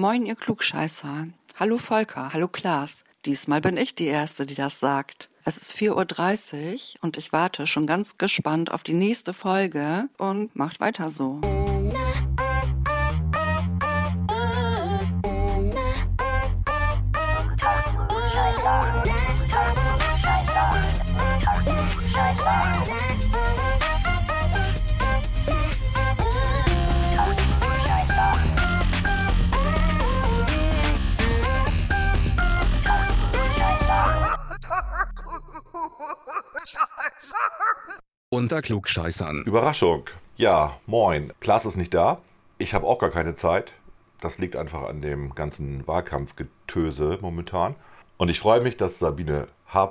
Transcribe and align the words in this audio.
Moin, 0.00 0.26
ihr 0.26 0.36
Klugscheißer. 0.36 1.26
Hallo 1.56 1.76
Volker, 1.76 2.32
hallo 2.32 2.46
Klaas. 2.46 3.02
Diesmal 3.26 3.60
bin 3.60 3.76
ich 3.76 3.96
die 3.96 4.06
Erste, 4.06 4.46
die 4.46 4.54
das 4.54 4.78
sagt. 4.78 5.28
Es 5.44 5.56
ist 5.56 5.74
4.30 5.74 6.98
Uhr 6.98 7.02
und 7.02 7.16
ich 7.16 7.32
warte 7.32 7.66
schon 7.66 7.88
ganz 7.88 8.16
gespannt 8.16 8.70
auf 8.70 8.84
die 8.84 8.94
nächste 8.94 9.34
Folge 9.34 10.08
und 10.16 10.54
macht 10.54 10.78
weiter 10.78 11.10
so. 11.10 11.40
Unter 38.30 38.60
Klugscheißern. 38.62 39.44
Überraschung. 39.44 40.04
Ja, 40.36 40.78
moin. 40.86 41.32
Klaas 41.40 41.64
ist 41.64 41.76
nicht 41.76 41.94
da. 41.94 42.20
Ich 42.58 42.74
habe 42.74 42.86
auch 42.86 42.98
gar 42.98 43.10
keine 43.10 43.34
Zeit. 43.34 43.72
Das 44.20 44.38
liegt 44.38 44.56
einfach 44.56 44.82
an 44.82 45.00
dem 45.00 45.34
ganzen 45.34 45.86
Wahlkampfgetöse 45.86 47.18
momentan. 47.20 47.76
Und 48.16 48.28
ich 48.28 48.40
freue 48.40 48.60
mich, 48.60 48.76
dass 48.76 48.98
Sabine 48.98 49.48
H. 49.72 49.90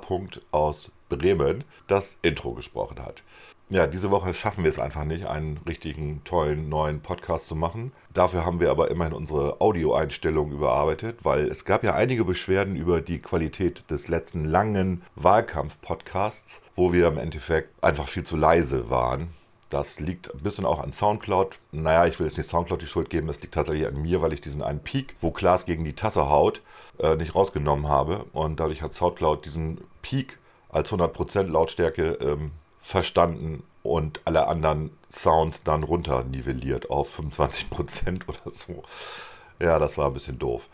aus 0.50 0.90
Bremen 1.08 1.64
das 1.86 2.18
Intro 2.22 2.52
gesprochen 2.52 3.04
hat. 3.04 3.22
Ja, 3.70 3.86
diese 3.86 4.10
Woche 4.10 4.32
schaffen 4.32 4.64
wir 4.64 4.70
es 4.70 4.78
einfach 4.78 5.04
nicht, 5.04 5.26
einen 5.26 5.58
richtigen, 5.66 6.22
tollen 6.24 6.70
neuen 6.70 7.02
Podcast 7.02 7.48
zu 7.48 7.54
machen. 7.54 7.92
Dafür 8.14 8.46
haben 8.46 8.60
wir 8.60 8.70
aber 8.70 8.90
immerhin 8.90 9.12
unsere 9.12 9.60
Audioeinstellungen 9.60 10.54
überarbeitet, 10.54 11.18
weil 11.22 11.46
es 11.48 11.66
gab 11.66 11.84
ja 11.84 11.94
einige 11.94 12.24
Beschwerden 12.24 12.76
über 12.76 13.02
die 13.02 13.20
Qualität 13.20 13.84
des 13.90 14.08
letzten 14.08 14.44
langen 14.44 15.02
Wahlkampf-Podcasts, 15.16 16.62
wo 16.76 16.94
wir 16.94 17.08
im 17.08 17.18
Endeffekt 17.18 17.68
einfach 17.84 18.08
viel 18.08 18.24
zu 18.24 18.38
leise 18.38 18.88
waren. 18.88 19.34
Das 19.68 20.00
liegt 20.00 20.32
ein 20.32 20.40
bisschen 20.40 20.64
auch 20.64 20.78
an 20.78 20.94
Soundcloud. 20.94 21.58
Naja, 21.70 22.06
ich 22.06 22.18
will 22.18 22.26
jetzt 22.26 22.38
nicht 22.38 22.48
Soundcloud 22.48 22.80
die 22.80 22.86
Schuld 22.86 23.10
geben, 23.10 23.28
es 23.28 23.42
liegt 23.42 23.52
tatsächlich 23.52 23.86
an 23.86 24.00
mir, 24.00 24.22
weil 24.22 24.32
ich 24.32 24.40
diesen 24.40 24.62
einen 24.62 24.80
Peak, 24.80 25.14
wo 25.20 25.30
Klaas 25.30 25.66
gegen 25.66 25.84
die 25.84 25.92
Tasse 25.92 26.30
haut, 26.30 26.62
äh, 27.00 27.16
nicht 27.16 27.34
rausgenommen 27.34 27.86
habe. 27.86 28.24
Und 28.32 28.60
dadurch 28.60 28.80
hat 28.80 28.94
Soundcloud 28.94 29.44
diesen 29.44 29.78
Peak 30.00 30.38
als 30.70 30.90
100% 30.90 31.42
Lautstärke 31.42 32.12
ähm, 32.22 32.52
verstanden 32.80 33.62
und 33.82 34.20
alle 34.24 34.46
anderen 34.46 34.90
Sounds 35.10 35.62
dann 35.62 35.82
runter 35.82 36.24
nivelliert 36.24 36.90
auf 36.90 37.18
25% 37.18 38.22
oder 38.28 38.52
so. 38.52 38.82
Ja, 39.60 39.78
das 39.78 39.98
war 39.98 40.08
ein 40.08 40.14
bisschen 40.14 40.38
doof. 40.38 40.68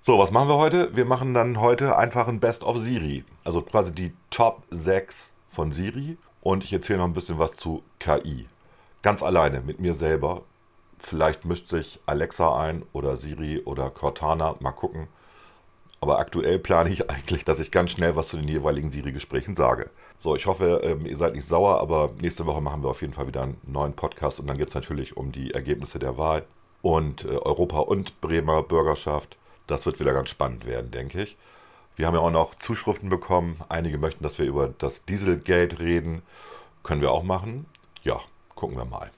So, 0.00 0.18
was 0.18 0.30
machen 0.30 0.48
wir 0.48 0.56
heute? 0.56 0.94
Wir 0.94 1.06
machen 1.06 1.32
dann 1.32 1.60
heute 1.60 1.96
einfach 1.96 2.28
ein 2.28 2.40
Best 2.40 2.62
of 2.62 2.78
Siri. 2.78 3.24
Also 3.44 3.62
quasi 3.62 3.92
die 3.92 4.12
Top 4.30 4.62
6 4.70 5.32
von 5.48 5.72
Siri. 5.72 6.18
Und 6.42 6.62
ich 6.62 6.72
erzähle 6.72 6.98
noch 6.98 7.06
ein 7.06 7.14
bisschen 7.14 7.38
was 7.38 7.56
zu 7.56 7.82
KI. 7.98 8.46
Ganz 9.00 9.22
alleine 9.22 9.62
mit 9.62 9.80
mir 9.80 9.94
selber. 9.94 10.42
Vielleicht 10.98 11.46
mischt 11.46 11.68
sich 11.68 12.00
Alexa 12.04 12.58
ein 12.60 12.82
oder 12.92 13.16
Siri 13.16 13.62
oder 13.64 13.88
Cortana. 13.88 14.56
Mal 14.60 14.72
gucken. 14.72 15.08
Aber 16.00 16.18
aktuell 16.18 16.58
plane 16.58 16.90
ich 16.90 17.10
eigentlich, 17.10 17.44
dass 17.44 17.58
ich 17.58 17.70
ganz 17.70 17.92
schnell 17.92 18.14
was 18.14 18.28
zu 18.28 18.36
den 18.36 18.48
jeweiligen 18.48 18.92
Siri-Gesprächen 18.92 19.56
sage. 19.56 19.88
So, 20.18 20.36
ich 20.36 20.46
hoffe, 20.46 20.80
ähm, 20.84 21.06
ihr 21.06 21.16
seid 21.16 21.34
nicht 21.34 21.46
sauer, 21.46 21.80
aber 21.80 22.10
nächste 22.20 22.46
Woche 22.46 22.60
machen 22.60 22.82
wir 22.82 22.90
auf 22.90 23.02
jeden 23.02 23.12
Fall 23.12 23.26
wieder 23.26 23.42
einen 23.42 23.60
neuen 23.66 23.92
Podcast 23.92 24.40
und 24.40 24.46
dann 24.46 24.56
geht 24.56 24.68
es 24.68 24.74
natürlich 24.74 25.16
um 25.16 25.32
die 25.32 25.52
Ergebnisse 25.52 25.98
der 25.98 26.16
Wahl 26.16 26.44
und 26.82 27.24
äh, 27.24 27.28
Europa 27.28 27.80
und 27.80 28.20
Bremer 28.20 28.62
Bürgerschaft. 28.62 29.36
Das 29.66 29.86
wird 29.86 30.00
wieder 30.00 30.12
ganz 30.12 30.30
spannend 30.30 30.66
werden, 30.66 30.90
denke 30.90 31.22
ich. 31.22 31.36
Wir 31.96 32.06
haben 32.06 32.14
ja 32.14 32.20
auch 32.20 32.30
noch 32.30 32.54
Zuschriften 32.56 33.08
bekommen. 33.08 33.60
Einige 33.68 33.98
möchten, 33.98 34.22
dass 34.22 34.38
wir 34.38 34.46
über 34.46 34.68
das 34.78 35.04
Dieselgate 35.04 35.78
reden. 35.78 36.22
Können 36.82 37.00
wir 37.00 37.12
auch 37.12 37.22
machen. 37.22 37.66
Ja, 38.02 38.20
gucken 38.54 38.76
wir 38.76 38.84
mal. 38.84 39.10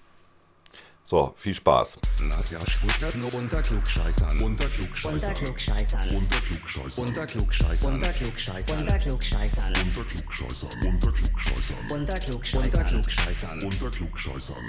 So, 1.08 1.32
viel 1.36 1.54
Spaß. 1.54 1.98
Nasja 2.28 2.58
Stuttgart 2.66 3.14
nur 3.14 3.32
unter 3.32 3.62
Klugscheißern. 3.62 4.42
Unter 4.42 4.66
Klugscheißern. 4.66 5.30
Unter 5.30 5.40
Klugscheißern. 5.40 6.08
Unter 6.16 6.40
Klugscheißern. 6.40 7.04
Unter 7.04 7.26
Klugscheißern. 7.26 7.92
Unter 7.94 8.12
Klugscheißern. 8.12 8.78
Unter 8.78 8.98
Klugscheißern. 8.98 10.82
Unter 10.82 11.08
Klugscheißern. 11.14 11.92
Unter 11.92 12.18
Klugscheißern. 12.18 12.72
Unter. 12.72 12.90
Klugscheißern. 12.90 13.62
Unter 13.62 13.90
Klugscheißern. 13.90 14.64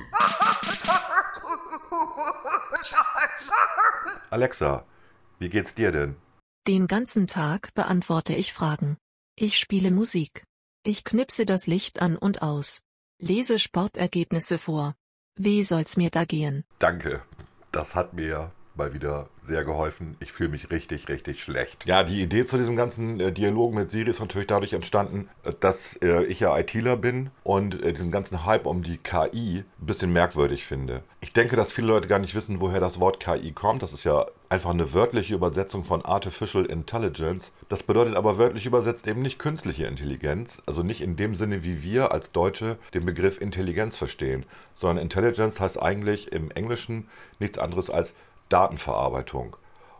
Alexa, 4.30 4.86
wie 5.40 5.50
geht's 5.50 5.74
dir 5.74 5.92
denn? 5.92 6.18
Den 6.68 6.86
ganzen 6.86 7.26
Tag 7.26 7.74
beantworte 7.74 8.36
ich 8.36 8.54
Fragen. 8.54 8.98
Ich 9.36 9.58
spiele 9.58 9.90
Musik. 9.90 10.44
Ich 10.84 11.04
knipse 11.04 11.48
das 11.48 11.66
Licht 11.66 12.00
an 12.00 12.16
und 12.16 12.44
aus. 12.44 12.82
Lese 13.18 13.58
Sportergebnisse 13.58 14.60
vor. 14.60 14.94
Wie 15.38 15.62
soll's 15.62 15.98
mir 15.98 16.10
da 16.10 16.26
gehen? 16.26 16.64
Danke. 16.80 17.22
Das 17.72 17.94
hat 17.96 18.14
mir 18.14 18.52
mal 18.78 18.94
wieder 18.94 19.28
sehr 19.44 19.64
geholfen. 19.64 20.16
Ich 20.20 20.32
fühle 20.32 20.50
mich 20.50 20.70
richtig, 20.72 21.10
richtig 21.10 21.42
schlecht. 21.42 21.86
Ja, 21.86 22.04
die 22.04 22.22
Idee 22.22 22.46
zu 22.46 22.58
diesem 22.58 22.76
ganzen 22.76 23.20
äh, 23.20 23.32
Dialog 23.32 23.74
mit 23.74 23.90
Siri 23.90 24.10
ist 24.10 24.20
natürlich 24.20 24.48
dadurch 24.48 24.74
entstanden, 24.74 25.30
äh, 25.44 25.54
dass 25.60 25.96
äh, 25.98 26.24
ich 26.26 26.40
ja 26.40 26.58
ITler 26.58 26.98
bin 26.98 27.30
und 27.44 27.84
diesen 27.84 28.12
ganzen 28.12 28.46
Hype 28.46 28.66
um 28.66 28.84
die 28.84 28.98
KI 28.98 29.64
ein 29.64 29.86
bisschen 29.86 30.14
merkwürdig 30.14 30.66
finde. 30.66 31.04
Ich 31.22 31.34
denke, 31.34 31.56
dass 31.56 31.72
viele 31.72 31.88
Leute 31.88 32.08
gar 32.08 32.20
nicht 32.20 32.36
wissen, 32.36 32.60
woher 32.62 32.80
das 32.80 33.00
Wort 33.00 33.20
KI 33.20 33.52
kommt. 33.52 33.84
Das 33.84 33.94
ist 33.94 34.04
ja 34.04 34.26
einfach 34.50 34.70
eine 34.70 34.94
wörtliche 34.94 35.36
Übersetzung 35.36 35.84
von 35.84 36.06
Artificial 36.06 36.66
Intelligence. 36.66 37.52
Das 37.70 37.84
bedeutet 37.84 38.16
aber 38.16 38.38
wörtlich 38.38 38.66
übersetzt 38.66 39.08
eben 39.08 39.22
nicht 39.22 39.40
künstliche 39.40 39.86
Intelligenz, 39.86 40.62
also 40.66 40.84
nicht 40.84 41.02
in 41.02 41.16
dem 41.16 41.36
Sinne, 41.36 41.64
wie 41.64 41.84
wir 41.84 42.12
als 42.12 42.32
Deutsche 42.32 42.78
den 42.94 43.06
Begriff 43.06 43.42
Intelligenz 43.42 43.98
verstehen, 43.98 44.46
sondern 44.76 45.04
Intelligence 45.04 45.60
heißt 45.60 45.82
eigentlich 45.82 46.32
im 46.32 46.52
Englischen 46.52 47.08
nichts 47.40 47.58
anderes 47.58 47.90
als 47.90 48.16
Datenverarbeitung. 48.50 49.58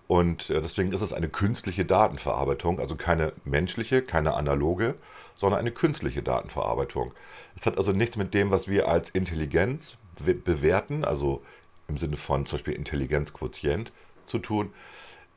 Und 0.08 0.50
äh, 0.50 0.62
deswegen 0.62 0.94
ist 0.94 1.02
es 1.02 1.12
eine 1.12 1.28
künstliche 1.28 1.84
Datenverarbeitung, 1.84 2.80
also 2.80 2.96
keine 2.96 3.34
menschliche, 3.44 4.02
keine 4.02 4.36
analoge, 4.36 4.96
sondern 5.36 5.60
eine 5.60 5.72
künstliche 5.72 6.24
Datenverarbeitung. 6.24 7.14
Es 7.58 7.66
hat 7.66 7.78
also 7.78 7.92
nichts 7.92 8.16
mit 8.16 8.34
dem, 8.34 8.50
was 8.50 8.70
wir 8.70 8.88
als 8.88 9.10
Intelligenz 9.10 9.98
we- 10.18 10.34
bewerten, 10.34 11.04
also 11.04 11.44
im 11.90 11.98
Sinne 11.98 12.16
von 12.16 12.46
zum 12.46 12.58
Beispiel 12.58 12.74
Intelligenzquotient 12.76 13.92
zu 14.28 14.40
tun. 14.40 14.72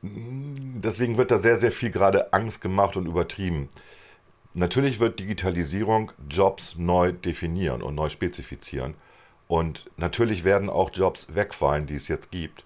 Deswegen 0.03 1.17
wird 1.17 1.31
da 1.31 1.37
sehr, 1.37 1.57
sehr 1.57 1.71
viel 1.71 1.91
gerade 1.91 2.33
Angst 2.33 2.61
gemacht 2.61 2.95
und 2.97 3.05
übertrieben. 3.05 3.69
Natürlich 4.53 4.99
wird 4.99 5.19
Digitalisierung 5.19 6.11
Jobs 6.29 6.75
neu 6.77 7.13
definieren 7.13 7.81
und 7.81 7.95
neu 7.95 8.09
spezifizieren. 8.09 8.95
Und 9.47 9.89
natürlich 9.97 10.43
werden 10.43 10.69
auch 10.69 10.91
Jobs 10.93 11.33
wegfallen, 11.35 11.85
die 11.85 11.95
es 11.95 12.07
jetzt 12.07 12.31
gibt. 12.31 12.65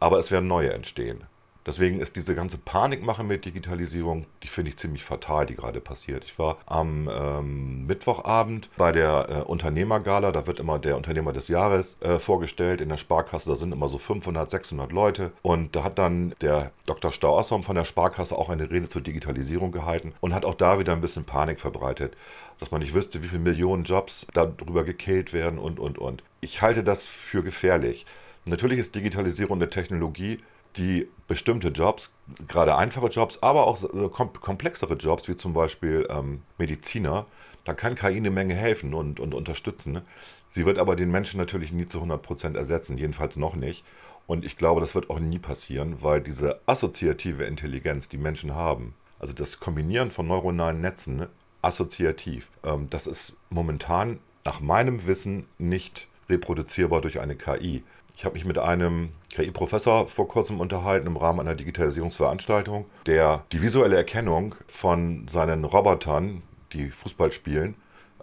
Aber 0.00 0.18
es 0.18 0.30
werden 0.30 0.48
neue 0.48 0.72
entstehen. 0.72 1.24
Deswegen 1.66 2.00
ist 2.00 2.16
diese 2.16 2.34
ganze 2.34 2.58
Panikmache 2.58 3.22
mit 3.22 3.44
Digitalisierung, 3.44 4.26
die 4.42 4.48
finde 4.48 4.70
ich 4.70 4.78
ziemlich 4.78 5.04
fatal, 5.04 5.46
die 5.46 5.56
gerade 5.56 5.80
passiert. 5.80 6.24
Ich 6.24 6.38
war 6.38 6.58
am 6.66 7.08
ähm, 7.12 7.86
Mittwochabend 7.86 8.70
bei 8.76 8.92
der 8.92 9.28
äh, 9.28 9.42
Unternehmergala, 9.42 10.32
da 10.32 10.46
wird 10.46 10.58
immer 10.58 10.78
der 10.78 10.96
Unternehmer 10.96 11.32
des 11.32 11.48
Jahres 11.48 11.96
äh, 12.00 12.18
vorgestellt 12.18 12.80
in 12.80 12.88
der 12.88 12.96
Sparkasse, 12.96 13.50
da 13.50 13.56
sind 13.56 13.72
immer 13.72 13.88
so 13.88 13.98
500, 13.98 14.48
600 14.48 14.92
Leute 14.92 15.32
und 15.42 15.76
da 15.76 15.84
hat 15.84 15.98
dann 15.98 16.34
der 16.40 16.72
Dr. 16.86 17.12
Stauassom 17.12 17.62
von 17.62 17.76
der 17.76 17.84
Sparkasse 17.84 18.36
auch 18.36 18.48
eine 18.48 18.70
Rede 18.70 18.88
zur 18.88 19.02
Digitalisierung 19.02 19.70
gehalten 19.70 20.14
und 20.20 20.34
hat 20.34 20.44
auch 20.44 20.54
da 20.54 20.78
wieder 20.78 20.92
ein 20.92 21.00
bisschen 21.02 21.24
Panik 21.24 21.60
verbreitet, 21.60 22.16
dass 22.58 22.70
man 22.70 22.80
nicht 22.80 22.94
wüsste, 22.94 23.22
wie 23.22 23.28
viele 23.28 23.42
Millionen 23.42 23.84
Jobs 23.84 24.26
darüber 24.32 24.84
gekillt 24.84 25.32
werden 25.32 25.58
und, 25.58 25.78
und, 25.78 25.98
und. 25.98 26.22
Ich 26.40 26.62
halte 26.62 26.82
das 26.82 27.04
für 27.04 27.42
gefährlich. 27.42 28.06
Natürlich 28.46 28.78
ist 28.78 28.94
Digitalisierung 28.94 29.58
eine 29.58 29.68
Technologie, 29.68 30.38
die 30.76 31.08
bestimmte 31.28 31.68
Jobs, 31.68 32.10
gerade 32.48 32.76
einfache 32.76 33.06
Jobs, 33.06 33.38
aber 33.42 33.66
auch 33.66 33.82
äh, 33.82 34.08
kom 34.08 34.32
komplexere 34.32 34.94
Jobs, 34.94 35.28
wie 35.28 35.36
zum 35.36 35.52
Beispiel 35.52 36.06
ähm, 36.10 36.42
Mediziner, 36.58 37.26
da 37.64 37.74
kann 37.74 37.94
KI 37.94 38.16
eine 38.16 38.30
Menge 38.30 38.54
helfen 38.54 38.94
und, 38.94 39.20
und 39.20 39.34
unterstützen. 39.34 40.02
Sie 40.48 40.66
wird 40.66 40.78
aber 40.78 40.96
den 40.96 41.10
Menschen 41.10 41.38
natürlich 41.38 41.72
nie 41.72 41.86
zu 41.86 42.00
100% 42.02 42.56
ersetzen, 42.56 42.98
jedenfalls 42.98 43.36
noch 43.36 43.54
nicht. 43.54 43.84
Und 44.26 44.44
ich 44.44 44.56
glaube, 44.56 44.80
das 44.80 44.94
wird 44.94 45.10
auch 45.10 45.20
nie 45.20 45.38
passieren, 45.38 46.02
weil 46.02 46.20
diese 46.20 46.60
assoziative 46.66 47.44
Intelligenz, 47.44 48.08
die 48.08 48.18
Menschen 48.18 48.54
haben, 48.54 48.94
also 49.18 49.32
das 49.32 49.60
Kombinieren 49.60 50.10
von 50.10 50.26
neuronalen 50.26 50.80
Netzen, 50.80 51.16
ne, 51.16 51.28
assoziativ, 51.62 52.48
ähm, 52.64 52.88
das 52.90 53.06
ist 53.06 53.34
momentan 53.50 54.18
nach 54.44 54.60
meinem 54.60 55.06
Wissen 55.06 55.46
nicht 55.58 56.08
reproduzierbar 56.28 57.00
durch 57.00 57.20
eine 57.20 57.36
KI. 57.36 57.82
Ich 58.16 58.24
habe 58.24 58.34
mich 58.34 58.44
mit 58.44 58.58
einem 58.58 59.10
KI-Professor 59.30 60.08
vor 60.08 60.28
kurzem 60.28 60.60
unterhalten 60.60 61.06
im 61.06 61.16
Rahmen 61.16 61.40
einer 61.40 61.54
Digitalisierungsveranstaltung, 61.54 62.86
der 63.06 63.44
die 63.52 63.62
visuelle 63.62 63.96
Erkennung 63.96 64.54
von 64.66 65.26
seinen 65.28 65.64
Robotern, 65.64 66.42
die 66.72 66.90
Fußball 66.90 67.32
spielen, 67.32 67.76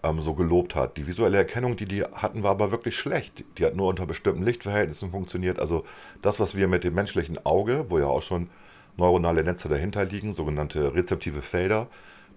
ähm, 0.04 0.19
so 0.19 0.34
gelobt 0.34 0.75
hat. 0.75 0.98
Die 0.98 1.07
visuelle 1.07 1.38
Erkennung, 1.38 1.78
die 1.78 1.86
die 1.86 2.04
hatten, 2.04 2.44
war 2.44 2.51
aber 2.51 2.72
wirklich 2.72 2.95
schlecht. 2.95 3.44
Die 3.57 3.66
hat 3.66 3.75
nur 3.75 3.88
unter 3.88 4.06
bestimmten 4.06 4.44
Lichtverhältnissen 4.44 5.12
funktioniert. 5.12 5.60
Also 5.60 5.86
das, 6.22 6.40
was 6.40 6.56
wir 6.56 6.68
mit 6.68 6.83
dem 6.83 6.94
menschlichen 6.94 7.44
Auge, 7.45 7.86
wo 7.90 8.00
ja 8.00 8.06
auch 8.06 8.22
schon 8.22 8.50
neuronale 8.98 9.44
Netze 9.44 9.69
dahinter 9.69 10.06
liegen, 10.06 10.33
sogenannte 10.33 10.94
rezeptive 10.94 11.42
Felder, 11.42 11.88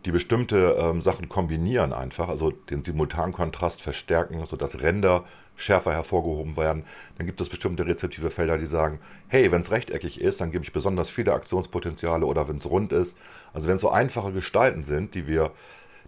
die 0.05 0.13
bestimmte 0.13 0.77
ähm, 0.81 1.03
Sachen 1.03 1.29
kombinieren 1.29 1.93
einfach, 1.93 2.29
also 2.29 2.51
den 2.51 2.83
Simultankontrast 2.83 3.83
verstärken, 3.83 4.45
sodass 4.47 4.81
Ränder 4.81 5.25
schärfer 5.57 5.93
hervorgehoben 5.93 6.57
werden. 6.57 6.85
Dann 7.19 7.27
gibt 7.27 7.41
es 7.41 7.51
bestimmte 7.51 7.87
rezeptive 7.87 8.31
Felder, 8.31 8.57
die 8.57 8.67
sagen, 8.67 8.99
hey, 9.29 9.53
wenn 9.53 9.61
es 9.61 9.71
rechteckig 9.71 10.21
ist, 10.21 10.41
dann 10.41 10.53
gebe 10.53 10.65
ich 10.65 10.73
besonders 10.73 11.11
viele 11.11 11.35
Aktionspotenziale 11.35 12.25
oder 12.25 12.49
wenn 12.49 12.57
es 12.57 12.69
rund 12.69 12.93
ist. 12.93 13.17
Also 13.53 13.69
wenn 13.69 13.75
es 13.75 13.83
so 13.83 13.91
einfache 13.91 14.33
Gestalten 14.33 14.83
sind, 14.83 15.15
die 15.15 15.27
wir, 15.27 15.53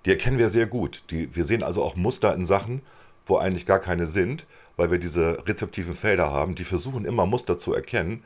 die 0.06 0.10
erkennen 0.10 0.38
wir 0.38 0.48
sehr 0.48 0.66
gut. 0.66 1.04
Die, 1.10 1.34
wir 1.36 1.44
sehen 1.44 1.62
also 1.62 1.82
auch 1.82 1.96
Muster 1.96 2.34
in 2.34 2.46
Sachen, 2.46 2.80
wo 3.26 3.36
eigentlich 3.36 3.66
gar 3.66 3.78
keine 3.78 4.06
sind, 4.06 4.46
weil 4.76 4.90
wir 4.90 4.98
diese 4.98 5.46
rezeptiven 5.46 5.94
Felder 5.94 6.30
haben, 6.32 6.54
die 6.54 6.64
versuchen 6.64 7.04
immer 7.04 7.26
Muster 7.26 7.58
zu 7.58 7.74
erkennen 7.74 8.24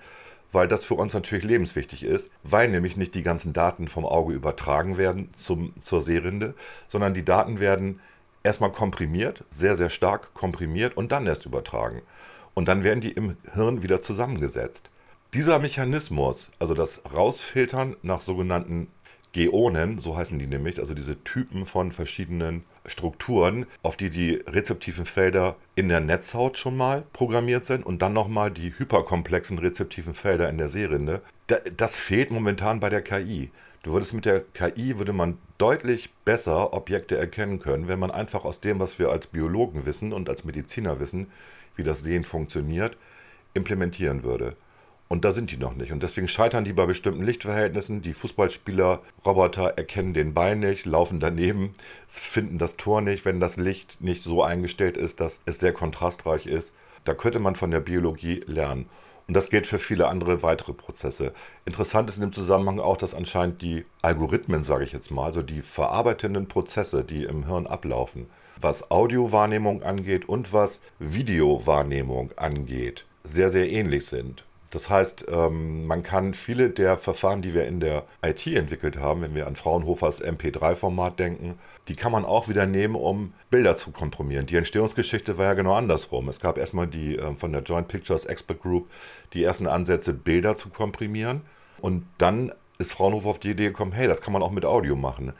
weil 0.52 0.68
das 0.68 0.84
für 0.84 0.94
uns 0.94 1.14
natürlich 1.14 1.44
lebenswichtig 1.44 2.04
ist, 2.04 2.30
weil 2.42 2.68
nämlich 2.68 2.96
nicht 2.96 3.14
die 3.14 3.22
ganzen 3.22 3.52
Daten 3.52 3.88
vom 3.88 4.04
Auge 4.04 4.34
übertragen 4.34 4.96
werden 4.96 5.30
zum, 5.36 5.72
zur 5.80 6.02
Sehrinde, 6.02 6.54
sondern 6.88 7.14
die 7.14 7.24
Daten 7.24 7.60
werden 7.60 8.00
erstmal 8.42 8.72
komprimiert, 8.72 9.44
sehr, 9.50 9.76
sehr 9.76 9.90
stark 9.90 10.32
komprimiert 10.34 10.96
und 10.96 11.12
dann 11.12 11.26
erst 11.26 11.46
übertragen. 11.46 12.02
Und 12.54 12.68
dann 12.68 12.84
werden 12.84 13.00
die 13.00 13.12
im 13.12 13.36
Hirn 13.52 13.82
wieder 13.82 14.00
zusammengesetzt. 14.00 14.90
Dieser 15.34 15.58
Mechanismus, 15.58 16.50
also 16.58 16.72
das 16.72 17.02
Rausfiltern 17.14 17.96
nach 18.02 18.20
sogenannten 18.20 18.88
Geonen, 19.36 19.98
so 19.98 20.16
heißen 20.16 20.38
die 20.38 20.46
nämlich, 20.46 20.78
also 20.78 20.94
diese 20.94 21.22
Typen 21.22 21.66
von 21.66 21.92
verschiedenen 21.92 22.64
Strukturen, 22.86 23.66
auf 23.82 23.94
die 23.98 24.08
die 24.08 24.36
rezeptiven 24.46 25.04
Felder 25.04 25.56
in 25.74 25.90
der 25.90 26.00
Netzhaut 26.00 26.56
schon 26.56 26.74
mal 26.74 27.04
programmiert 27.12 27.66
sind 27.66 27.84
und 27.84 28.00
dann 28.00 28.14
nochmal 28.14 28.50
die 28.50 28.72
hyperkomplexen 28.78 29.58
rezeptiven 29.58 30.14
Felder 30.14 30.48
in 30.48 30.56
der 30.56 30.70
Seerinde. 30.70 31.20
Das 31.76 31.96
fehlt 31.96 32.30
momentan 32.30 32.80
bei 32.80 32.88
der 32.88 33.02
KI. 33.02 33.50
Du 33.82 33.92
würdest 33.92 34.14
mit 34.14 34.24
der 34.24 34.40
KI, 34.54 34.96
würde 34.96 35.12
man 35.12 35.36
deutlich 35.58 36.08
besser 36.24 36.72
Objekte 36.72 37.18
erkennen 37.18 37.58
können, 37.58 37.88
wenn 37.88 37.98
man 37.98 38.10
einfach 38.10 38.46
aus 38.46 38.60
dem, 38.60 38.80
was 38.80 38.98
wir 38.98 39.10
als 39.10 39.26
Biologen 39.26 39.84
wissen 39.84 40.14
und 40.14 40.30
als 40.30 40.44
Mediziner 40.44 40.98
wissen, 40.98 41.26
wie 41.76 41.84
das 41.84 42.02
Sehen 42.02 42.24
funktioniert, 42.24 42.96
implementieren 43.52 44.22
würde. 44.22 44.56
Und 45.08 45.24
da 45.24 45.30
sind 45.30 45.52
die 45.52 45.56
noch 45.56 45.74
nicht. 45.74 45.92
Und 45.92 46.02
deswegen 46.02 46.26
scheitern 46.26 46.64
die 46.64 46.72
bei 46.72 46.84
bestimmten 46.86 47.24
Lichtverhältnissen. 47.24 48.02
Die 48.02 48.12
Fußballspieler, 48.12 49.02
Roboter 49.24 49.74
erkennen 49.76 50.14
den 50.14 50.34
Ball 50.34 50.56
nicht, 50.56 50.84
laufen 50.84 51.20
daneben, 51.20 51.72
finden 52.08 52.58
das 52.58 52.76
Tor 52.76 53.00
nicht, 53.00 53.24
wenn 53.24 53.38
das 53.38 53.56
Licht 53.56 54.00
nicht 54.00 54.22
so 54.22 54.42
eingestellt 54.42 54.96
ist, 54.96 55.20
dass 55.20 55.40
es 55.46 55.60
sehr 55.60 55.72
kontrastreich 55.72 56.46
ist. 56.46 56.72
Da 57.04 57.14
könnte 57.14 57.38
man 57.38 57.54
von 57.54 57.70
der 57.70 57.80
Biologie 57.80 58.42
lernen. 58.46 58.88
Und 59.28 59.34
das 59.34 59.50
gilt 59.50 59.66
für 59.66 59.78
viele 59.78 60.08
andere 60.08 60.42
weitere 60.42 60.72
Prozesse. 60.72 61.32
Interessant 61.64 62.08
ist 62.08 62.16
in 62.16 62.22
dem 62.22 62.32
Zusammenhang 62.32 62.78
auch, 62.78 62.96
dass 62.96 63.14
anscheinend 63.14 63.60
die 63.60 63.84
Algorithmen, 64.02 64.62
sage 64.62 64.84
ich 64.84 64.92
jetzt 64.92 65.10
mal, 65.10 65.24
also 65.24 65.42
die 65.42 65.62
verarbeitenden 65.62 66.46
Prozesse, 66.46 67.04
die 67.04 67.24
im 67.24 67.46
Hirn 67.46 67.66
ablaufen, 67.66 68.26
was 68.60 68.90
Audiowahrnehmung 68.90 69.82
angeht 69.82 70.28
und 70.28 70.52
was 70.52 70.80
Videowahrnehmung 71.00 72.32
angeht, 72.36 73.04
sehr, 73.24 73.50
sehr 73.50 73.70
ähnlich 73.70 74.06
sind. 74.06 74.44
Das 74.70 74.90
heißt, 74.90 75.26
ähm, 75.28 75.86
man 75.86 76.02
kann 76.02 76.34
viele 76.34 76.70
der 76.70 76.96
Verfahren, 76.96 77.40
die 77.40 77.54
wir 77.54 77.66
in 77.66 77.78
der 77.80 78.04
IT 78.22 78.46
entwickelt 78.46 78.98
haben, 78.98 79.22
wenn 79.22 79.34
wir 79.34 79.46
an 79.46 79.56
Fraunhofers 79.56 80.22
MP3-Format 80.22 81.18
denken, 81.18 81.58
die 81.88 81.94
kann 81.94 82.12
man 82.12 82.24
auch 82.24 82.48
wieder 82.48 82.66
nehmen, 82.66 82.96
um 82.96 83.32
Bilder 83.48 83.76
zu 83.76 83.92
komprimieren. 83.92 84.46
Die 84.46 84.56
Entstehungsgeschichte 84.56 85.38
war 85.38 85.46
ja 85.46 85.54
genau 85.54 85.74
andersrum. 85.74 86.28
Es 86.28 86.40
gab 86.40 86.58
erstmal 86.58 86.88
die 86.88 87.16
ähm, 87.16 87.36
von 87.36 87.52
der 87.52 87.62
Joint 87.62 87.88
Pictures 87.88 88.24
Expert 88.24 88.60
Group 88.60 88.90
die 89.34 89.44
ersten 89.44 89.68
Ansätze, 89.68 90.12
Bilder 90.12 90.56
zu 90.56 90.68
komprimieren. 90.68 91.42
Und 91.80 92.04
dann 92.18 92.52
ist 92.78 92.92
Fraunhofer 92.92 93.28
auf 93.28 93.38
die 93.38 93.50
Idee 93.50 93.68
gekommen, 93.68 93.92
hey, 93.92 94.08
das 94.08 94.20
kann 94.20 94.32
man 94.32 94.42
auch 94.42 94.50
mit 94.50 94.64
Audio 94.64 94.96
machen. 94.96 95.32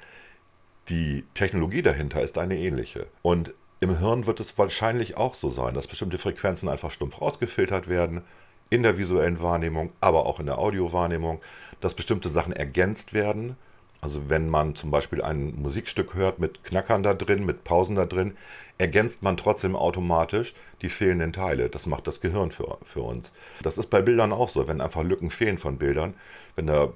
Die 0.88 1.24
Technologie 1.34 1.82
dahinter 1.82 2.22
ist 2.22 2.38
eine 2.38 2.56
ähnliche. 2.56 3.06
Und 3.22 3.52
im 3.80 3.98
Hirn 3.98 4.26
wird 4.26 4.38
es 4.38 4.56
wahrscheinlich 4.56 5.16
auch 5.16 5.34
so 5.34 5.50
sein, 5.50 5.74
dass 5.74 5.88
bestimmte 5.88 6.16
Frequenzen 6.16 6.68
einfach 6.68 6.90
stumpf 6.92 7.20
rausgefiltert 7.20 7.88
werden 7.88 8.22
in 8.70 8.82
der 8.82 8.98
visuellen 8.98 9.40
Wahrnehmung, 9.40 9.92
aber 10.00 10.26
auch 10.26 10.40
in 10.40 10.46
der 10.46 10.58
Audiowahrnehmung, 10.58 11.40
dass 11.80 11.94
bestimmte 11.94 12.28
Sachen 12.28 12.52
ergänzt 12.52 13.12
werden. 13.12 13.56
Also 14.00 14.28
wenn 14.28 14.48
man 14.48 14.74
zum 14.74 14.90
Beispiel 14.90 15.22
ein 15.22 15.54
Musikstück 15.56 16.14
hört 16.14 16.38
mit 16.38 16.64
Knackern 16.64 17.02
da 17.02 17.14
drin, 17.14 17.46
mit 17.46 17.64
Pausen 17.64 17.96
da 17.96 18.04
drin, 18.04 18.36
ergänzt 18.78 19.22
man 19.22 19.36
trotzdem 19.36 19.74
automatisch 19.74 20.54
die 20.82 20.88
fehlenden 20.88 21.32
Teile. 21.32 21.68
Das 21.68 21.86
macht 21.86 22.06
das 22.06 22.20
Gehirn 22.20 22.50
für, 22.50 22.78
für 22.84 23.00
uns. 23.00 23.32
Das 23.62 23.78
ist 23.78 23.88
bei 23.88 24.02
Bildern 24.02 24.32
auch 24.32 24.48
so. 24.48 24.68
Wenn 24.68 24.80
einfach 24.80 25.02
Lücken 25.02 25.30
fehlen 25.30 25.58
von 25.58 25.78
Bildern, 25.78 26.14
wenn 26.56 26.66
da 26.66 26.92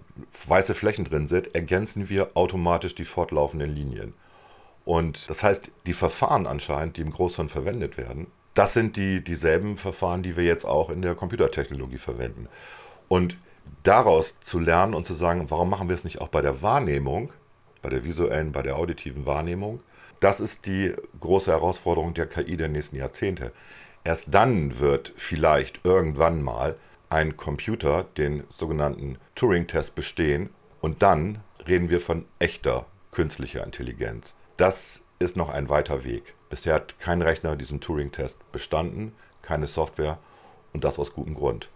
weiße 0.46 0.74
Flächen 0.74 1.04
drin 1.04 1.26
sind, 1.26 1.54
ergänzen 1.54 2.08
wir 2.08 2.30
automatisch 2.34 2.94
die 2.94 3.04
fortlaufenden 3.04 3.74
Linien. 3.74 4.14
Und 4.84 5.28
das 5.30 5.42
heißt, 5.42 5.70
die 5.86 5.92
Verfahren 5.92 6.46
anscheinend, 6.46 6.96
die 6.96 7.02
im 7.02 7.10
Großhirn 7.10 7.48
verwendet 7.48 7.96
werden, 7.96 8.26
das 8.54 8.72
sind 8.72 8.96
die, 8.96 9.22
dieselben 9.22 9.76
Verfahren, 9.76 10.22
die 10.22 10.36
wir 10.36 10.44
jetzt 10.44 10.64
auch 10.64 10.90
in 10.90 11.02
der 11.02 11.14
Computertechnologie 11.14 11.98
verwenden. 11.98 12.48
Und 13.08 13.36
daraus 13.82 14.40
zu 14.40 14.58
lernen 14.58 14.94
und 14.94 15.06
zu 15.06 15.14
sagen, 15.14 15.50
warum 15.50 15.70
machen 15.70 15.88
wir 15.88 15.94
es 15.94 16.04
nicht 16.04 16.20
auch 16.20 16.28
bei 16.28 16.42
der 16.42 16.62
Wahrnehmung, 16.62 17.32
bei 17.82 17.88
der 17.88 18.04
visuellen, 18.04 18.52
bei 18.52 18.62
der 18.62 18.76
auditiven 18.76 19.26
Wahrnehmung, 19.26 19.80
das 20.20 20.40
ist 20.40 20.66
die 20.66 20.94
große 21.18 21.50
Herausforderung 21.50 22.12
der 22.12 22.26
KI 22.26 22.56
der 22.56 22.68
nächsten 22.68 22.96
Jahrzehnte. 22.96 23.52
Erst 24.04 24.34
dann 24.34 24.78
wird 24.78 25.12
vielleicht 25.16 25.80
irgendwann 25.84 26.42
mal 26.42 26.76
ein 27.08 27.36
Computer 27.36 28.04
den 28.16 28.44
sogenannten 28.50 29.18
Turing-Test 29.34 29.94
bestehen 29.94 30.50
und 30.80 31.02
dann 31.02 31.40
reden 31.66 31.90
wir 31.90 32.00
von 32.00 32.26
echter 32.38 32.86
künstlicher 33.10 33.64
Intelligenz. 33.64 34.34
Das 34.56 35.00
ist 35.18 35.36
noch 35.36 35.48
ein 35.48 35.68
weiter 35.68 36.04
Weg. 36.04 36.34
Bisher 36.50 36.74
hat 36.74 36.98
kein 36.98 37.22
Rechner 37.22 37.54
diesen 37.54 37.80
Turing-Test 37.80 38.36
bestanden, 38.50 39.12
keine 39.40 39.68
Software 39.68 40.18
und 40.72 40.82
das 40.82 40.98
aus 40.98 41.12
gutem 41.12 41.34
Grund. 41.36 41.68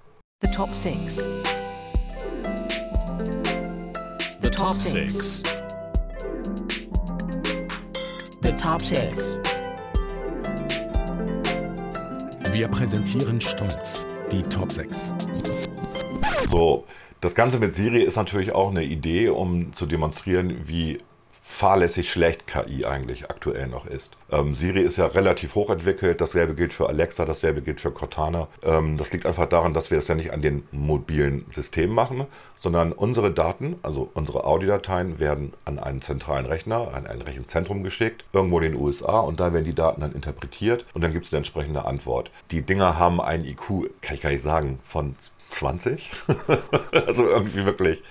The 0.42 0.50
Top 0.50 0.70
6 0.70 1.24
The 4.42 4.50
Top 4.50 4.74
6. 4.74 5.42
The 8.42 8.52
Top 8.60 8.82
6 8.82 9.38
Wir 12.50 12.66
präsentieren 12.66 13.40
stolz 13.40 14.04
die 14.32 14.42
Top 14.42 14.72
6. 14.72 15.12
So, 16.48 16.84
das 17.20 17.36
Ganze 17.36 17.60
mit 17.60 17.76
Siri 17.76 18.02
ist 18.02 18.16
natürlich 18.16 18.50
auch 18.50 18.70
eine 18.70 18.82
Idee, 18.82 19.28
um 19.28 19.72
zu 19.72 19.86
demonstrieren, 19.86 20.66
wie 20.66 20.98
fahrlässig 21.54 22.10
schlecht 22.10 22.48
KI 22.48 22.84
eigentlich 22.84 23.30
aktuell 23.30 23.68
noch 23.68 23.86
ist. 23.86 24.16
Ähm, 24.30 24.56
Siri 24.56 24.80
ist 24.80 24.96
ja 24.96 25.06
relativ 25.06 25.54
hochentwickelt, 25.54 26.20
dasselbe 26.20 26.54
gilt 26.54 26.72
für 26.72 26.88
Alexa, 26.88 27.24
dasselbe 27.24 27.62
gilt 27.62 27.80
für 27.80 27.92
Cortana. 27.92 28.48
Ähm, 28.64 28.98
das 28.98 29.12
liegt 29.12 29.24
einfach 29.24 29.48
daran, 29.48 29.72
dass 29.72 29.90
wir 29.90 29.98
das 29.98 30.08
ja 30.08 30.16
nicht 30.16 30.32
an 30.32 30.42
den 30.42 30.64
mobilen 30.72 31.46
Systemen 31.50 31.94
machen, 31.94 32.26
sondern 32.56 32.90
unsere 32.90 33.30
Daten, 33.30 33.76
also 33.82 34.10
unsere 34.14 34.44
Audiodateien, 34.44 35.20
werden 35.20 35.52
an 35.64 35.78
einen 35.78 36.02
zentralen 36.02 36.46
Rechner, 36.46 36.92
an 36.92 37.06
ein 37.06 37.22
Rechenzentrum 37.22 37.84
geschickt, 37.84 38.24
irgendwo 38.32 38.58
in 38.58 38.72
den 38.72 38.80
USA 38.80 39.20
und 39.20 39.38
da 39.38 39.52
werden 39.52 39.64
die 39.64 39.74
Daten 39.74 40.00
dann 40.00 40.12
interpretiert 40.12 40.84
und 40.92 41.04
dann 41.04 41.12
gibt 41.12 41.26
es 41.26 41.32
eine 41.32 41.38
entsprechende 41.38 41.84
Antwort. 41.84 42.32
Die 42.50 42.62
Dinger 42.62 42.98
haben 42.98 43.20
einen 43.20 43.44
IQ, 43.44 43.90
kann 44.02 44.16
ich 44.16 44.20
gar 44.20 44.30
nicht 44.30 44.42
sagen, 44.42 44.80
von 44.88 45.14
20? 45.50 46.10
also 47.06 47.24
irgendwie 47.28 47.64
wirklich 47.64 48.02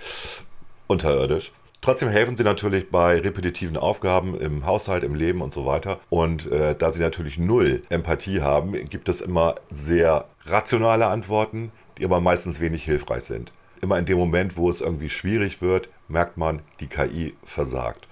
unterirdisch. 0.88 1.52
Trotzdem 1.84 2.08
helfen 2.08 2.38
sie 2.38 2.46
natürlich 2.46 2.90
bei 2.90 3.20
repetitiven 3.20 3.76
Aufgaben 3.76 4.40
im 4.40 4.66
Haushalt, 4.66 5.04
im 5.04 5.16
Leben 5.16 5.42
und 5.42 5.52
so 5.52 5.66
weiter. 5.66 6.00
Und 6.10 6.50
äh, 6.50 6.76
da 6.76 6.92
sie 6.92 7.02
natürlich 7.02 7.38
null 7.38 7.82
Empathie 7.90 8.40
haben, 8.40 8.72
gibt 8.88 9.10
es 9.10 9.20
immer 9.20 9.56
sehr 9.70 10.24
rationale 10.46 11.08
Antworten, 11.08 11.74
die 11.98 12.06
aber 12.06 12.22
meistens 12.22 12.62
wenig 12.62 12.86
hilfreich 12.86 13.26
sind. 13.26 13.52
Immer 13.82 14.00
in 14.00 14.06
dem 14.06 14.18
Moment, 14.18 14.56
wo 14.56 14.70
es 14.70 14.80
irgendwie 14.80 15.10
schwierig 15.10 15.62
wird, 15.62 15.90
merkt 16.08 16.38
man, 16.38 16.62
die 16.80 16.88
KI 16.88 17.36
versagt. 17.44 18.08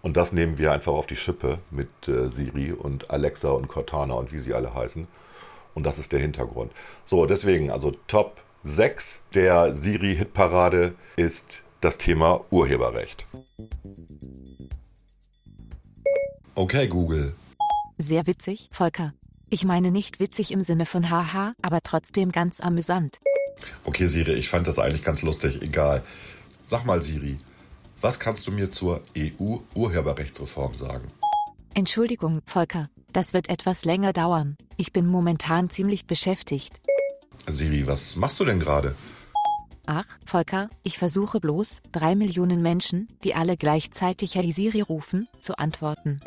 Und 0.00 0.16
das 0.16 0.32
nehmen 0.32 0.56
wir 0.56 0.72
einfach 0.72 0.92
auf 0.92 1.06
die 1.06 1.16
Schippe 1.16 1.58
mit 1.70 1.90
äh, 2.08 2.28
Siri 2.30 2.72
und 2.72 3.10
Alexa 3.10 3.50
und 3.50 3.68
Cortana 3.68 4.14
und 4.14 4.32
wie 4.32 4.38
sie 4.38 4.54
alle 4.54 4.72
heißen. 4.72 5.06
Und 5.74 5.84
das 5.84 5.98
ist 5.98 6.12
der 6.12 6.20
Hintergrund. 6.20 6.72
So, 7.04 7.26
deswegen, 7.26 7.70
also 7.70 7.92
Top 8.08 8.40
6 8.64 9.20
der 9.34 9.74
Siri-Hitparade 9.74 10.94
ist 11.16 11.62
das 11.80 11.98
Thema 11.98 12.44
Urheberrecht. 12.50 13.26
Okay, 16.54 16.88
Google. 16.88 17.34
Sehr 17.96 18.26
witzig, 18.26 18.68
Volker. 18.72 19.14
Ich 19.50 19.64
meine 19.64 19.90
nicht 19.90 20.20
witzig 20.20 20.52
im 20.52 20.62
Sinne 20.62 20.86
von 20.86 21.10
haha, 21.10 21.54
aber 21.62 21.80
trotzdem 21.82 22.32
ganz 22.32 22.60
amüsant. 22.60 23.18
Okay, 23.84 24.06
Siri, 24.06 24.34
ich 24.34 24.48
fand 24.48 24.68
das 24.68 24.78
eigentlich 24.78 25.02
ganz 25.02 25.22
lustig. 25.22 25.60
Egal. 25.62 26.02
Sag 26.62 26.84
mal, 26.84 27.02
Siri, 27.02 27.36
was 28.00 28.20
kannst 28.20 28.46
du 28.46 28.52
mir 28.52 28.70
zur 28.70 29.02
EU-Urheberrechtsreform 29.16 30.74
sagen? 30.74 31.10
Entschuldigung, 31.74 32.40
Volker, 32.46 32.90
das 33.12 33.32
wird 33.32 33.48
etwas 33.48 33.84
länger 33.84 34.12
dauern. 34.12 34.56
Ich 34.76 34.92
bin 34.92 35.06
momentan 35.06 35.70
ziemlich 35.70 36.06
beschäftigt. 36.06 36.80
Siri, 37.48 37.86
was 37.86 38.16
machst 38.16 38.38
du 38.40 38.44
denn 38.44 38.60
gerade? 38.60 38.94
Ach, 39.86 40.06
Volker, 40.24 40.70
ich 40.82 40.98
versuche 40.98 41.40
bloß, 41.40 41.80
drei 41.92 42.14
Millionen 42.14 42.62
Menschen, 42.62 43.08
die 43.24 43.34
alle 43.34 43.56
gleichzeitig 43.56 44.34
Hey 44.34 44.52
Siri 44.52 44.80
rufen, 44.80 45.28
zu 45.38 45.58
antworten. 45.58 46.20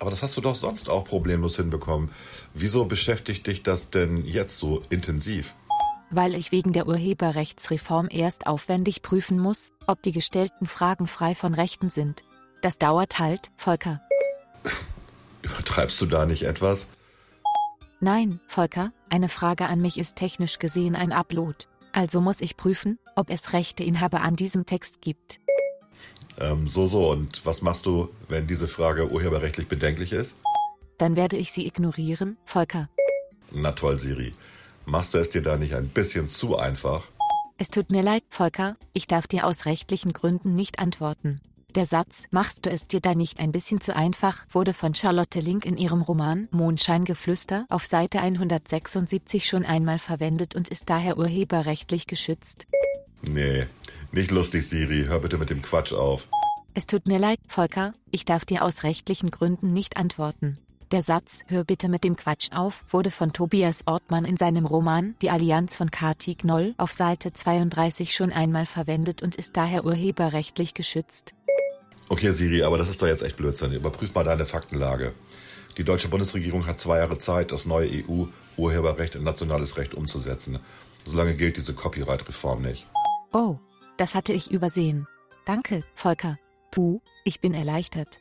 Aber 0.00 0.10
das 0.10 0.22
hast 0.22 0.36
du 0.36 0.40
doch 0.40 0.54
sonst 0.54 0.88
auch 0.88 1.04
problemlos 1.04 1.56
hinbekommen. 1.56 2.10
Wieso 2.54 2.86
beschäftigt 2.86 3.46
dich 3.46 3.62
das 3.62 3.90
denn 3.90 4.24
jetzt 4.24 4.56
so 4.56 4.82
intensiv? 4.88 5.54
Weil 6.10 6.34
ich 6.34 6.52
wegen 6.52 6.72
der 6.72 6.88
Urheberrechtsreform 6.88 8.08
erst 8.10 8.46
aufwendig 8.46 9.02
prüfen 9.02 9.38
muss, 9.38 9.70
ob 9.86 10.02
die 10.02 10.12
gestellten 10.12 10.66
Fragen 10.66 11.06
frei 11.06 11.34
von 11.34 11.54
Rechten 11.54 11.90
sind. 11.90 12.24
Das 12.62 12.78
dauert 12.78 13.18
halt, 13.18 13.50
Volker. 13.56 14.00
Übertreibst 15.42 16.00
du 16.00 16.06
da 16.06 16.26
nicht 16.26 16.42
etwas? 16.42 16.88
Nein, 18.00 18.40
Volker, 18.46 18.92
eine 19.10 19.28
Frage 19.28 19.66
an 19.66 19.82
mich 19.82 19.98
ist 19.98 20.16
technisch 20.16 20.58
gesehen 20.58 20.96
ein 20.96 21.12
Upload. 21.12 21.66
Also 21.92 22.20
muss 22.20 22.40
ich 22.40 22.56
prüfen, 22.56 22.98
ob 23.16 23.30
es 23.30 23.52
Rechteinhaber 23.52 24.22
an 24.22 24.36
diesem 24.36 24.66
Text 24.66 25.00
gibt. 25.00 25.40
Ähm, 26.38 26.66
so, 26.66 26.86
so. 26.86 27.10
Und 27.10 27.44
was 27.44 27.62
machst 27.62 27.86
du, 27.86 28.08
wenn 28.28 28.46
diese 28.46 28.68
Frage 28.68 29.10
urheberrechtlich 29.10 29.68
bedenklich 29.68 30.12
ist? 30.12 30.36
Dann 30.98 31.16
werde 31.16 31.36
ich 31.36 31.52
sie 31.52 31.66
ignorieren, 31.66 32.36
Volker. 32.44 32.88
Na 33.52 33.72
toll, 33.72 33.98
Siri. 33.98 34.34
Machst 34.86 35.14
du 35.14 35.18
es 35.18 35.30
dir 35.30 35.42
da 35.42 35.56
nicht 35.56 35.74
ein 35.74 35.88
bisschen 35.88 36.28
zu 36.28 36.56
einfach? 36.56 37.04
Es 37.58 37.68
tut 37.68 37.90
mir 37.90 38.02
leid, 38.02 38.24
Volker, 38.28 38.76
ich 38.92 39.06
darf 39.06 39.26
dir 39.26 39.46
aus 39.46 39.66
rechtlichen 39.66 40.12
Gründen 40.12 40.54
nicht 40.54 40.78
antworten. 40.78 41.40
Der 41.76 41.84
Satz, 41.84 42.24
machst 42.32 42.66
du 42.66 42.70
es 42.70 42.88
dir 42.88 43.00
da 43.00 43.14
nicht 43.14 43.38
ein 43.38 43.52
bisschen 43.52 43.80
zu 43.80 43.94
einfach, 43.94 44.44
wurde 44.50 44.74
von 44.74 44.92
Charlotte 44.94 45.38
Link 45.38 45.64
in 45.64 45.76
ihrem 45.76 46.02
Roman 46.02 46.48
Mondscheingeflüster 46.50 47.66
auf 47.68 47.86
Seite 47.86 48.20
176 48.20 49.46
schon 49.46 49.64
einmal 49.64 50.00
verwendet 50.00 50.56
und 50.56 50.68
ist 50.68 50.90
daher 50.90 51.16
urheberrechtlich 51.16 52.08
geschützt. 52.08 52.66
Nee, 53.22 53.66
nicht 54.10 54.32
lustig, 54.32 54.66
Siri. 54.66 55.04
Hör 55.06 55.20
bitte 55.20 55.38
mit 55.38 55.50
dem 55.50 55.62
Quatsch 55.62 55.92
auf. 55.92 56.26
Es 56.74 56.86
tut 56.86 57.06
mir 57.06 57.18
leid, 57.18 57.38
Volker, 57.46 57.92
ich 58.10 58.24
darf 58.24 58.44
dir 58.44 58.64
aus 58.64 58.82
rechtlichen 58.82 59.30
Gründen 59.30 59.72
nicht 59.72 59.96
antworten. 59.96 60.58
Der 60.90 61.02
Satz, 61.02 61.44
hör 61.46 61.62
bitte 61.62 61.88
mit 61.88 62.02
dem 62.02 62.16
Quatsch 62.16 62.50
auf, 62.52 62.84
wurde 62.90 63.12
von 63.12 63.32
Tobias 63.32 63.86
Ortmann 63.86 64.24
in 64.24 64.36
seinem 64.36 64.66
Roman 64.66 65.14
Die 65.22 65.30
Allianz 65.30 65.76
von 65.76 65.92
Kati 65.92 66.34
Knoll 66.34 66.74
auf 66.78 66.92
Seite 66.92 67.32
32 67.32 68.12
schon 68.12 68.32
einmal 68.32 68.66
verwendet 68.66 69.22
und 69.22 69.36
ist 69.36 69.56
daher 69.56 69.84
urheberrechtlich 69.84 70.74
geschützt. 70.74 71.32
Okay, 72.12 72.32
Siri, 72.32 72.62
aber 72.64 72.76
das 72.76 72.88
ist 72.88 73.00
doch 73.00 73.06
jetzt 73.06 73.22
echt 73.22 73.36
Blödsinn. 73.36 73.72
Überprüf 73.72 74.12
mal 74.14 74.24
deine 74.24 74.44
Faktenlage. 74.44 75.14
Die 75.76 75.84
deutsche 75.84 76.08
Bundesregierung 76.08 76.66
hat 76.66 76.80
zwei 76.80 76.98
Jahre 76.98 77.18
Zeit, 77.18 77.52
das 77.52 77.66
neue 77.66 77.88
EU-Urheberrecht 77.88 79.14
in 79.14 79.22
nationales 79.22 79.76
Recht 79.76 79.94
umzusetzen. 79.94 80.58
Solange 81.04 81.34
gilt 81.36 81.56
diese 81.56 81.72
Copyright-Reform 81.72 82.62
nicht. 82.62 82.86
Oh, 83.32 83.58
das 83.96 84.16
hatte 84.16 84.32
ich 84.32 84.50
übersehen. 84.50 85.06
Danke, 85.46 85.84
Volker. 85.94 86.36
Puh, 86.72 87.00
ich 87.24 87.40
bin 87.40 87.54
erleichtert. 87.54 88.18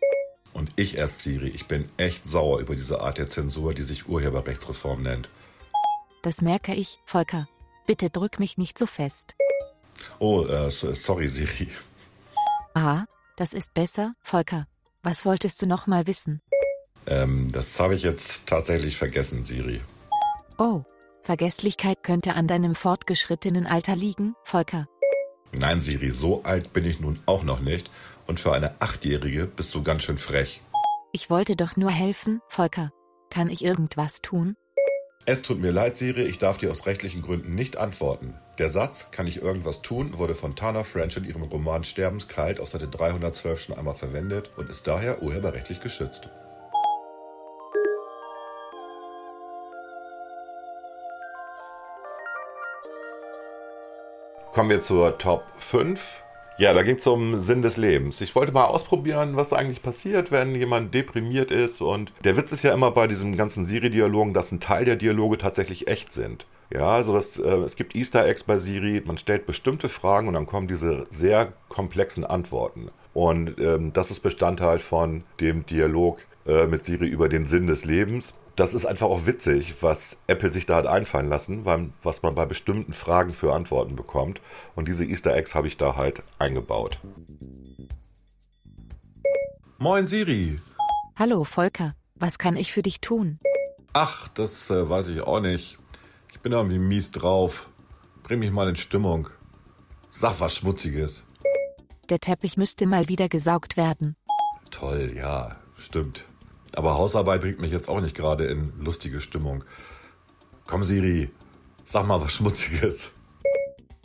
Und 0.53 0.69
ich 0.75 0.95
erst, 0.97 1.21
Siri, 1.21 1.49
ich 1.49 1.65
bin 1.67 1.89
echt 1.97 2.27
sauer 2.27 2.59
über 2.59 2.75
diese 2.75 3.01
Art 3.01 3.17
der 3.17 3.27
Zensur, 3.27 3.73
die 3.73 3.83
sich 3.83 4.07
Urheberrechtsreform 4.07 5.01
nennt. 5.03 5.29
Das 6.21 6.41
merke 6.41 6.75
ich, 6.75 6.99
Volker. 7.05 7.47
Bitte 7.87 8.09
drück 8.11 8.39
mich 8.39 8.57
nicht 8.59 8.77
so 8.77 8.85
fest. 8.85 9.33
Oh, 10.19 10.45
äh, 10.45 10.69
so- 10.69 10.93
sorry, 10.93 11.27
Siri. 11.27 11.69
Ah, 12.75 13.05
das 13.39 13.53
ist 13.53 13.73
besser, 13.73 14.13
Volker. 14.21 14.67
Was 15.01 15.25
wolltest 15.25 15.61
du 15.61 15.65
noch 15.65 15.87
mal 15.87 16.07
wissen? 16.07 16.41
Ähm, 17.07 17.51
das 17.53 17.79
habe 17.79 17.95
ich 17.95 18.03
jetzt 18.03 18.47
tatsächlich 18.47 18.97
vergessen, 18.97 19.45
Siri. 19.45 19.81
Oh, 20.57 20.83
Vergesslichkeit 21.23 22.03
könnte 22.03 22.33
an 22.33 22.47
deinem 22.47 22.75
fortgeschrittenen 22.75 23.65
Alter 23.65 23.95
liegen, 23.95 24.35
Volker. 24.43 24.87
Nein, 25.53 25.79
Siri, 25.79 26.11
so 26.11 26.43
alt 26.43 26.73
bin 26.73 26.85
ich 26.85 26.99
nun 26.99 27.19
auch 27.25 27.43
noch 27.43 27.61
nicht. 27.61 27.89
Und 28.27 28.39
für 28.39 28.53
eine 28.53 28.75
Achtjährige 28.81 29.45
bist 29.47 29.73
du 29.73 29.83
ganz 29.83 30.03
schön 30.03 30.17
frech. 30.17 30.61
Ich 31.11 31.29
wollte 31.29 31.55
doch 31.55 31.77
nur 31.77 31.91
helfen, 31.91 32.41
Volker. 32.49 32.91
Kann 33.29 33.49
ich 33.49 33.63
irgendwas 33.63 34.21
tun? 34.21 34.55
Es 35.31 35.43
tut 35.43 35.59
mir 35.59 35.69
leid, 35.69 35.95
Siri, 35.95 36.23
ich 36.23 36.39
darf 36.39 36.57
dir 36.57 36.71
aus 36.71 36.87
rechtlichen 36.87 37.21
Gründen 37.21 37.53
nicht 37.53 37.77
antworten. 37.77 38.33
Der 38.57 38.69
Satz, 38.69 39.11
kann 39.11 39.27
ich 39.27 39.43
irgendwas 39.43 39.83
tun, 39.83 40.17
wurde 40.17 40.33
von 40.33 40.55
Tana 40.55 40.83
French 40.83 41.17
in 41.17 41.23
ihrem 41.23 41.43
Roman 41.43 41.83
Sterbenskalt 41.83 42.59
auf 42.59 42.69
Seite 42.69 42.87
312 42.87 43.59
schon 43.59 43.77
einmal 43.77 43.93
verwendet 43.93 44.49
und 44.57 44.71
ist 44.71 44.87
daher 44.87 45.21
urheberrechtlich 45.21 45.81
geschützt. 45.81 46.29
Kommen 54.51 54.71
wir 54.71 54.81
zur 54.81 55.17
Top 55.19 55.43
5. 55.59 56.01
Ja, 56.59 56.73
da 56.73 56.83
ging 56.83 56.97
es 56.97 57.07
um 57.07 57.37
Sinn 57.39 57.61
des 57.61 57.77
Lebens. 57.77 58.19
Ich 58.19 58.35
wollte 58.35 58.51
mal 58.51 58.65
ausprobieren, 58.65 59.37
was 59.37 59.53
eigentlich 59.53 59.81
passiert, 59.81 60.29
wenn 60.29 60.55
jemand 60.55 60.93
deprimiert 60.93 61.51
ist. 61.51 61.79
Und 61.79 62.11
der 62.25 62.35
Witz 62.35 62.51
ist 62.51 62.63
ja 62.63 62.73
immer 62.73 62.91
bei 62.91 63.07
diesem 63.07 63.37
ganzen 63.37 63.63
Siri-Dialogen, 63.63 64.33
dass 64.33 64.51
ein 64.51 64.59
Teil 64.59 64.83
der 64.83 64.97
Dialoge 64.97 65.37
tatsächlich 65.37 65.87
echt 65.87 66.11
sind. 66.11 66.45
Ja, 66.69 66.89
also 66.89 67.13
das, 67.13 67.39
äh, 67.39 67.47
es 67.59 67.77
gibt 67.77 67.95
Easter 67.95 68.25
Eggs 68.25 68.43
bei 68.43 68.57
Siri, 68.57 69.01
man 69.05 69.17
stellt 69.17 69.45
bestimmte 69.45 69.87
Fragen 69.87 70.27
und 70.27 70.33
dann 70.33 70.47
kommen 70.47 70.67
diese 70.67 71.07
sehr 71.11 71.53
komplexen 71.69 72.25
Antworten. 72.25 72.91
Und 73.13 73.57
ähm, 73.57 73.93
das 73.93 74.11
ist 74.11 74.19
Bestandteil 74.19 74.79
von 74.79 75.23
dem 75.39 75.65
Dialog 75.65 76.19
äh, 76.45 76.67
mit 76.67 76.83
Siri 76.83 77.07
über 77.07 77.29
den 77.29 77.45
Sinn 77.45 77.67
des 77.67 77.85
Lebens. 77.85 78.33
Das 78.59 78.73
ist 78.73 78.85
einfach 78.85 79.07
auch 79.07 79.25
witzig, 79.25 79.75
was 79.79 80.17
Apple 80.27 80.51
sich 80.51 80.65
da 80.65 80.75
hat 80.75 80.85
einfallen 80.85 81.29
lassen, 81.29 81.63
weil, 81.63 81.91
was 82.03 82.23
man 82.23 82.35
bei 82.35 82.45
bestimmten 82.45 82.91
Fragen 82.91 83.31
für 83.31 83.53
Antworten 83.53 83.95
bekommt. 83.95 84.41
Und 84.75 84.89
diese 84.89 85.05
Easter 85.05 85.33
Eggs 85.33 85.55
habe 85.55 85.69
ich 85.69 85.77
da 85.77 85.95
halt 85.95 86.23
eingebaut. 86.39 86.99
Moin, 89.77 90.07
Siri. 90.07 90.59
Hallo, 91.15 91.45
Volker. 91.45 91.93
Was 92.15 92.37
kann 92.37 92.57
ich 92.57 92.73
für 92.73 92.81
dich 92.81 92.99
tun? 92.99 93.39
Ach, 93.93 94.27
das 94.27 94.69
äh, 94.69 94.89
weiß 94.89 95.07
ich 95.07 95.21
auch 95.21 95.39
nicht. 95.39 95.77
Ich 96.33 96.41
bin 96.41 96.51
irgendwie 96.51 96.79
mies 96.79 97.11
drauf. 97.11 97.69
Bring 98.23 98.39
mich 98.39 98.51
mal 98.51 98.67
in 98.67 98.75
Stimmung. 98.75 99.29
Sag 100.11 100.41
was 100.41 100.57
Schmutziges. 100.57 101.23
Der 102.09 102.19
Teppich 102.19 102.57
müsste 102.57 102.87
mal 102.87 103.07
wieder 103.07 103.29
gesaugt 103.29 103.77
werden. 103.77 104.17
Toll, 104.69 105.13
ja, 105.15 105.55
stimmt. 105.77 106.25
Aber 106.75 106.97
Hausarbeit 106.97 107.41
bringt 107.41 107.59
mich 107.59 107.71
jetzt 107.71 107.89
auch 107.89 108.01
nicht 108.01 108.15
gerade 108.15 108.45
in 108.45 108.73
lustige 108.79 109.21
Stimmung. 109.21 109.63
Komm, 110.67 110.83
Siri, 110.83 111.29
sag 111.85 112.05
mal 112.07 112.21
was 112.21 112.31
Schmutziges. 112.31 113.11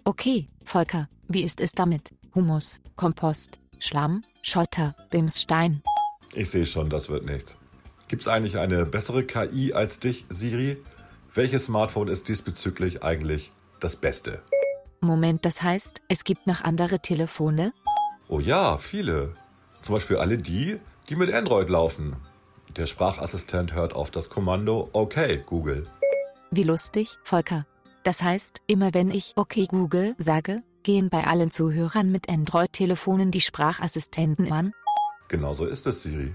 Okay, 0.04 0.48
Volker, 0.64 1.08
wie 1.28 1.42
ist 1.42 1.60
es 1.60 1.72
damit? 1.72 2.10
Humus, 2.34 2.80
Kompost, 2.96 3.58
Schlamm, 3.78 4.24
Schotter, 4.42 4.94
Bimsstein. 5.10 5.82
Ich 6.32 6.50
sehe 6.50 6.66
schon, 6.66 6.90
das 6.90 7.08
wird 7.08 7.24
nichts. 7.26 7.56
Gibt's 8.08 8.28
eigentlich 8.28 8.58
eine 8.58 8.86
bessere 8.86 9.24
KI 9.24 9.72
als 9.72 9.98
dich, 9.98 10.24
Siri? 10.28 10.82
Welches 11.34 11.66
Smartphone 11.66 12.08
ist 12.08 12.28
diesbezüglich 12.28 13.02
eigentlich 13.02 13.50
das 13.80 13.96
Beste? 13.96 14.42
Moment, 15.00 15.44
das 15.44 15.62
heißt, 15.62 16.02
es 16.08 16.24
gibt 16.24 16.46
noch 16.46 16.62
andere 16.62 17.00
Telefone? 17.00 17.72
Oh 18.28 18.40
ja, 18.40 18.78
viele. 18.78 19.34
Zum 19.82 19.94
Beispiel 19.94 20.16
alle 20.16 20.38
die, 20.38 20.76
die 21.08 21.16
mit 21.16 21.32
Android 21.32 21.68
laufen. 21.68 22.16
Der 22.76 22.86
Sprachassistent 22.86 23.72
hört 23.72 23.94
auf 23.94 24.10
das 24.10 24.28
Kommando 24.28 24.88
Okay, 24.92 25.42
Google. 25.46 25.86
Wie 26.50 26.64
lustig, 26.64 27.18
Volker. 27.22 27.66
Das 28.02 28.22
heißt, 28.22 28.62
immer 28.66 28.92
wenn 28.92 29.10
ich 29.12 29.32
Okay 29.36 29.66
Google 29.66 30.14
sage, 30.18 30.62
gehen 30.82 31.08
bei 31.08 31.24
allen 31.24 31.52
Zuhörern 31.52 32.10
mit 32.10 32.28
Android-Telefonen 32.28 33.30
die 33.30 33.40
Sprachassistenten 33.40 34.50
an? 34.50 34.72
Genauso 35.28 35.66
ist 35.66 35.86
es, 35.86 36.02
Siri. 36.02 36.34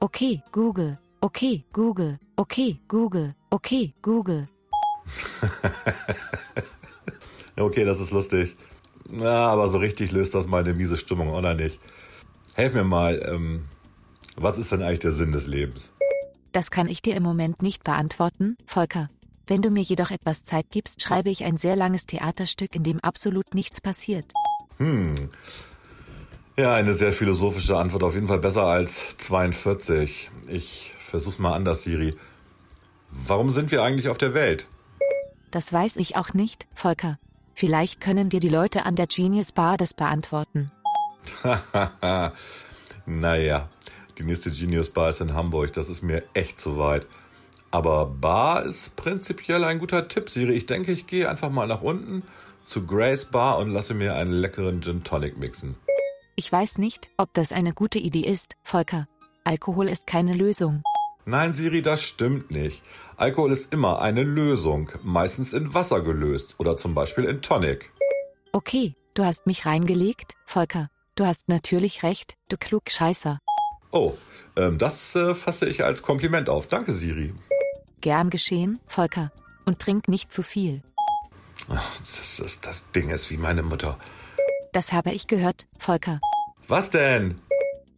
Okay 0.00 0.42
Google, 0.50 0.98
okay 1.20 1.64
Google, 1.72 2.18
okay 2.36 2.80
Google, 2.88 3.34
okay 3.50 3.94
Google. 4.00 4.48
Okay, 7.56 7.84
das 7.84 8.00
ist 8.00 8.10
lustig. 8.10 8.56
Na, 9.06 9.48
aber 9.48 9.68
so 9.68 9.76
richtig 9.78 10.12
löst 10.12 10.34
das 10.34 10.46
meine 10.46 10.72
miese 10.72 10.96
Stimmung 10.96 11.28
auch 11.28 11.42
noch 11.42 11.54
nicht. 11.54 11.78
Helf 12.54 12.72
mir 12.72 12.84
mal, 12.84 13.20
ähm, 13.26 13.64
was 14.36 14.58
ist 14.58 14.72
denn 14.72 14.82
eigentlich 14.82 15.00
der 15.00 15.12
Sinn 15.12 15.32
des 15.32 15.46
Lebens? 15.46 15.90
Das 16.52 16.70
kann 16.70 16.88
ich 16.88 17.02
dir 17.02 17.16
im 17.16 17.22
Moment 17.22 17.62
nicht 17.62 17.84
beantworten, 17.84 18.56
Volker. 18.66 19.08
Wenn 19.46 19.62
du 19.62 19.70
mir 19.70 19.82
jedoch 19.82 20.10
etwas 20.10 20.44
Zeit 20.44 20.66
gibst, 20.70 21.02
schreibe 21.02 21.30
ich 21.30 21.44
ein 21.44 21.56
sehr 21.56 21.76
langes 21.76 22.06
Theaterstück, 22.06 22.74
in 22.74 22.84
dem 22.84 23.00
absolut 23.00 23.54
nichts 23.54 23.80
passiert. 23.80 24.32
Hm. 24.78 25.12
Ja, 26.56 26.74
eine 26.74 26.94
sehr 26.94 27.12
philosophische 27.12 27.76
Antwort. 27.76 28.02
Auf 28.02 28.14
jeden 28.14 28.28
Fall 28.28 28.38
besser 28.38 28.64
als 28.64 29.16
42. 29.16 30.30
Ich 30.48 30.94
versuch's 30.98 31.38
mal 31.38 31.54
anders, 31.54 31.82
Siri. 31.82 32.14
Warum 33.10 33.50
sind 33.50 33.70
wir 33.70 33.82
eigentlich 33.82 34.08
auf 34.08 34.18
der 34.18 34.34
Welt? 34.34 34.66
Das 35.50 35.72
weiß 35.72 35.96
ich 35.96 36.16
auch 36.16 36.32
nicht, 36.32 36.68
Volker. 36.74 37.18
Vielleicht 37.54 38.00
können 38.00 38.28
dir 38.28 38.40
die 38.40 38.48
Leute 38.48 38.86
an 38.86 38.94
der 38.94 39.06
Genius 39.06 39.52
Bar 39.52 39.76
das 39.76 39.94
beantworten. 39.94 40.70
naja, 43.06 43.68
Die 44.20 44.26
nächste 44.26 44.50
Genius 44.50 44.90
Bar 44.90 45.08
ist 45.08 45.22
in 45.22 45.32
Hamburg. 45.32 45.72
Das 45.72 45.88
ist 45.88 46.02
mir 46.02 46.22
echt 46.34 46.58
zu 46.58 46.78
weit. 46.78 47.06
Aber 47.70 48.04
Bar 48.04 48.66
ist 48.66 48.94
prinzipiell 48.94 49.64
ein 49.64 49.78
guter 49.78 50.08
Tipp, 50.08 50.28
Siri. 50.28 50.52
Ich 50.52 50.66
denke, 50.66 50.92
ich 50.92 51.06
gehe 51.06 51.26
einfach 51.26 51.48
mal 51.48 51.66
nach 51.66 51.80
unten 51.80 52.22
zu 52.62 52.84
Grace 52.84 53.24
Bar 53.24 53.58
und 53.58 53.70
lasse 53.70 53.94
mir 53.94 54.16
einen 54.16 54.32
leckeren 54.32 54.82
Gin 54.82 55.04
Tonic 55.04 55.38
mixen. 55.38 55.74
Ich 56.36 56.52
weiß 56.52 56.76
nicht, 56.76 57.08
ob 57.16 57.32
das 57.32 57.50
eine 57.50 57.72
gute 57.72 57.98
Idee 57.98 58.20
ist, 58.20 58.56
Volker. 58.62 59.08
Alkohol 59.44 59.88
ist 59.88 60.06
keine 60.06 60.34
Lösung. 60.34 60.82
Nein, 61.24 61.54
Siri, 61.54 61.80
das 61.80 62.02
stimmt 62.02 62.50
nicht. 62.50 62.82
Alkohol 63.16 63.52
ist 63.52 63.72
immer 63.72 64.02
eine 64.02 64.22
Lösung, 64.22 64.90
meistens 65.02 65.54
in 65.54 65.72
Wasser 65.72 66.02
gelöst 66.02 66.56
oder 66.58 66.76
zum 66.76 66.94
Beispiel 66.94 67.24
in 67.24 67.40
Tonic. 67.40 67.90
Okay, 68.52 68.94
du 69.14 69.24
hast 69.24 69.46
mich 69.46 69.64
reingelegt, 69.64 70.34
Volker. 70.44 70.90
Du 71.14 71.24
hast 71.24 71.48
natürlich 71.48 72.02
recht, 72.02 72.36
du 72.50 72.58
Klugscheißer. 72.58 73.38
Oh, 73.92 74.16
ähm, 74.56 74.78
das 74.78 75.14
äh, 75.14 75.34
fasse 75.34 75.68
ich 75.68 75.84
als 75.84 76.02
Kompliment 76.02 76.48
auf. 76.48 76.66
Danke, 76.66 76.92
Siri. 76.92 77.34
Gern 78.00 78.30
geschehen, 78.30 78.80
Volker. 78.86 79.32
Und 79.66 79.78
trink 79.78 80.08
nicht 80.08 80.32
zu 80.32 80.42
viel. 80.42 80.82
Ach, 81.68 81.98
das, 81.98 82.36
das, 82.38 82.60
das 82.60 82.90
Ding 82.92 83.10
ist 83.10 83.30
wie 83.30 83.36
meine 83.36 83.62
Mutter. 83.62 83.98
Das 84.72 84.92
habe 84.92 85.12
ich 85.12 85.26
gehört, 85.26 85.66
Volker. 85.78 86.20
Was 86.68 86.90
denn? 86.90 87.40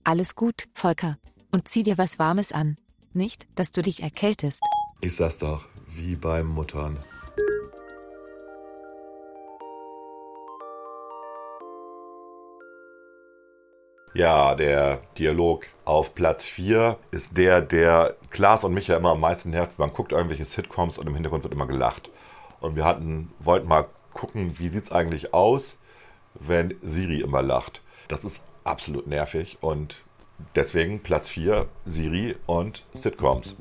Alles 0.05 0.35
gut, 0.35 0.69
Volker. 0.73 1.19
Und 1.53 1.69
zieh 1.69 1.83
dir 1.83 1.99
was 1.99 2.19
Warmes 2.19 2.53
an. 2.53 2.77
Nicht, 3.13 3.47
dass 3.55 3.71
du 3.71 3.83
dich 3.83 4.03
erkältest. 4.03 4.61
Ich 5.01 5.15
sag's 5.17 5.39
doch, 5.39 5.67
wie 5.89 6.17
bei 6.17 6.43
Muttern. 6.43 6.97
Ja, 14.15 14.55
der 14.55 15.01
Dialog 15.17 15.67
auf 15.87 16.15
Platz 16.15 16.45
4 16.45 16.99
ist 17.13 17.39
der, 17.39 17.63
der 17.63 18.17
Klaas 18.31 18.63
und 18.63 18.75
mich 18.75 18.89
ja 18.89 18.99
immer 18.99 19.13
am 19.13 19.21
meisten 19.21 19.51
nervt. 19.51 19.79
Man 19.79 19.93
guckt 19.93 20.13
irgendwelche 20.13 20.45
Sitcoms 20.45 20.99
und 20.99 21.07
im 21.07 21.15
Hintergrund 21.15 21.45
wird 21.45 21.55
immer 21.55 21.67
gelacht. 21.67 22.11
Und 22.61 22.77
wir 22.77 22.85
hatten, 22.85 23.33
wollten 23.39 23.69
mal 23.69 23.87
gucken, 24.13 24.59
wie 24.59 24.69
sieht's 24.69 24.93
eigentlich 24.93 25.33
aus, 25.33 25.77
wenn 26.35 26.75
Siri 26.83 27.21
immer 27.21 27.41
lacht. 27.41 27.81
Das 28.09 28.25
ist 28.25 28.43
absolut 28.65 29.07
nervig 29.07 29.59
und 29.63 29.97
deswegen 30.55 31.03
Platz 31.03 31.29
4 31.29 31.67
Siri 31.87 32.37
und 32.47 32.85
Sitcoms. 32.93 33.55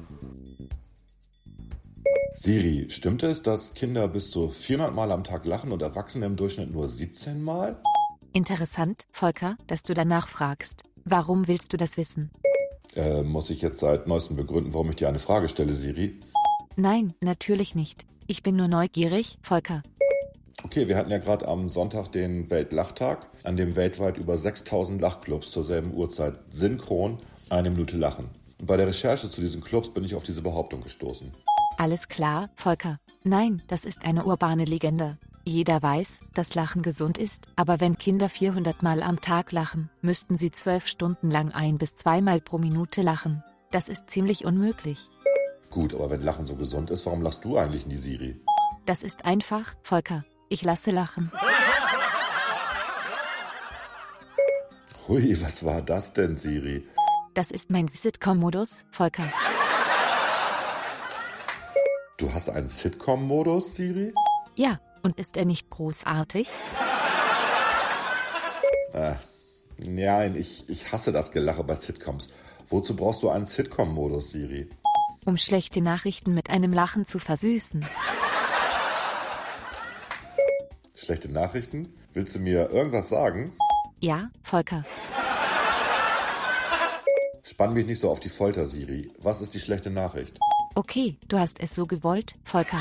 Siri, 2.34 2.88
stimmt 2.90 3.24
es, 3.24 3.42
dass 3.42 3.74
Kinder 3.74 4.08
bis 4.08 4.32
zu 4.32 4.50
400 4.50 4.94
Mal 4.94 5.12
am 5.12 5.24
Tag 5.24 5.46
lachen 5.46 5.72
und 5.72 5.82
Erwachsene 5.82 6.26
im 6.26 6.36
Durchschnitt 6.36 6.72
nur 6.72 6.90
17 6.90 7.42
Mal? 7.42 7.78
Interessant, 8.34 9.04
Volker, 9.12 9.58
dass 9.68 9.84
du 9.84 9.94
danach 9.94 10.30
fragst. 10.30 10.84
Warum 11.04 11.50
willst 11.50 11.74
du 11.74 11.78
das 11.78 11.98
wissen? 11.98 12.32
Äh, 12.96 13.24
muss 13.24 13.50
ich 13.50 13.62
jetzt 13.62 13.80
seit 13.80 14.08
neuestem 14.08 14.38
begründen, 14.38 14.74
warum 14.74 14.90
ich 14.90 14.96
dir 14.96 15.10
eine 15.10 15.20
Frage 15.20 15.50
stelle, 15.50 15.74
Siri? 15.74 16.20
Nein, 16.78 17.14
natürlich 17.20 17.76
nicht. 17.76 18.06
Ich 18.28 18.42
bin 18.42 18.56
nur 18.56 18.70
neugierig, 18.70 19.38
Volker. 19.42 19.84
Okay, 20.64 20.88
wir 20.88 20.96
hatten 20.96 21.12
ja 21.12 21.18
gerade 21.18 21.48
am 21.48 21.68
Sonntag 21.68 22.10
den 22.14 22.50
Weltlachtag, 22.50 23.28
an 23.44 23.58
dem 23.58 23.76
weltweit 23.76 24.18
über 24.18 24.38
6000 24.38 25.02
Lachclubs 25.02 25.52
zur 25.52 25.66
selben 25.66 25.94
Uhrzeit 25.94 26.36
synchron 26.52 27.18
eine 27.50 27.70
Minute 27.70 27.98
lachen. 27.98 28.30
Und 28.60 28.68
bei 28.68 28.78
der 28.78 28.88
Recherche 28.88 29.30
zu 29.30 29.42
diesen 29.42 29.62
Clubs 29.62 29.90
bin 29.90 30.06
ich 30.06 30.16
auf 30.16 30.24
diese 30.24 30.42
Behauptung 30.42 30.82
gestoßen. 30.82 31.32
Alles 31.78 32.08
klar, 32.08 32.50
Volker. 32.56 32.98
Nein, 33.24 33.62
das 33.68 33.84
ist 33.86 34.06
eine 34.06 34.24
urbane 34.24 34.66
Legende. 34.66 35.18
Jeder 35.44 35.82
weiß, 35.82 36.20
dass 36.36 36.54
Lachen 36.54 36.84
gesund 36.84 37.18
ist, 37.18 37.48
aber 37.56 37.80
wenn 37.80 37.98
Kinder 37.98 38.30
400 38.30 38.84
Mal 38.84 39.02
am 39.02 39.22
Tag 39.22 39.52
lachen, 39.52 39.90
müssten 40.02 40.36
sie 40.36 40.52
zwölf 40.52 40.88
Stunden 40.88 41.32
lang 41.32 41.52
ein 41.52 41.80
bis 41.80 41.96
zweimal 41.96 42.40
pro 42.40 42.60
Minute 42.60 43.02
lachen. 43.02 43.44
Das 43.72 43.90
ist 43.90 44.10
ziemlich 44.10 44.46
unmöglich. 44.46 45.10
Gut, 45.72 45.96
aber 45.96 46.12
wenn 46.12 46.22
Lachen 46.22 46.46
so 46.46 46.56
gesund 46.56 46.92
ist, 46.92 47.08
warum 47.08 47.24
lachst 47.24 47.44
du 47.44 47.58
eigentlich 47.58 47.88
nie, 47.88 47.98
Siri? 47.98 48.40
Das 48.86 49.02
ist 49.02 49.26
einfach, 49.26 49.74
Volker. 49.82 50.24
Ich 50.50 50.64
lasse 50.64 50.92
lachen. 50.92 51.32
Hui, 55.08 55.42
was 55.42 55.66
war 55.66 55.82
das 55.82 56.14
denn, 56.14 56.36
Siri? 56.36 56.88
Das 57.34 57.50
ist 57.50 57.72
mein 57.72 57.88
Sitcom-Modus, 57.88 58.86
Volker. 58.92 59.32
Du 62.18 62.32
hast 62.32 62.50
einen 62.50 62.70
Sitcom-Modus, 62.70 63.76
Siri? 63.76 64.14
Ja, 64.56 64.80
und 65.02 65.20
ist 65.20 65.38
er 65.38 65.46
nicht 65.46 65.70
großartig? 65.70 66.50
Äh, 68.94 69.16
nein, 69.78 70.36
ich, 70.36 70.70
ich 70.70 70.92
hasse 70.92 71.12
das 71.12 71.32
Gelache 71.32 71.64
bei 71.64 71.76
Sitcoms. 71.76 72.30
Wozu 72.68 72.96
brauchst 72.96 73.24
du 73.24 73.30
einen 73.30 73.46
Sitcom-Modus, 73.46 74.32
Siri? 74.32 74.70
Um 75.26 75.38
schlechte 75.38 75.82
Nachrichten 75.82 76.34
mit 76.34 76.50
einem 76.50 76.74
Lachen 76.74 77.06
zu 77.06 77.20
versüßen. 77.20 77.86
Schlechte 80.96 81.32
Nachrichten? 81.32 81.94
Willst 82.14 82.36
du 82.36 82.40
mir 82.40 82.70
irgendwas 82.70 83.10
sagen? 83.10 83.54
Ja, 84.00 84.30
Volker. 84.42 84.86
Spann 87.44 87.74
mich 87.74 87.86
nicht 87.86 88.00
so 88.00 88.10
auf 88.10 88.20
die 88.20 88.30
Folter, 88.30 88.66
Siri. 88.66 89.12
Was 89.20 89.42
ist 89.42 89.54
die 89.54 89.60
schlechte 89.60 89.90
Nachricht? 89.90 90.40
Okay, 90.74 91.18
du 91.28 91.38
hast 91.38 91.60
es 91.60 91.76
so 91.76 91.86
gewollt, 91.86 92.36
Volker. 92.44 92.80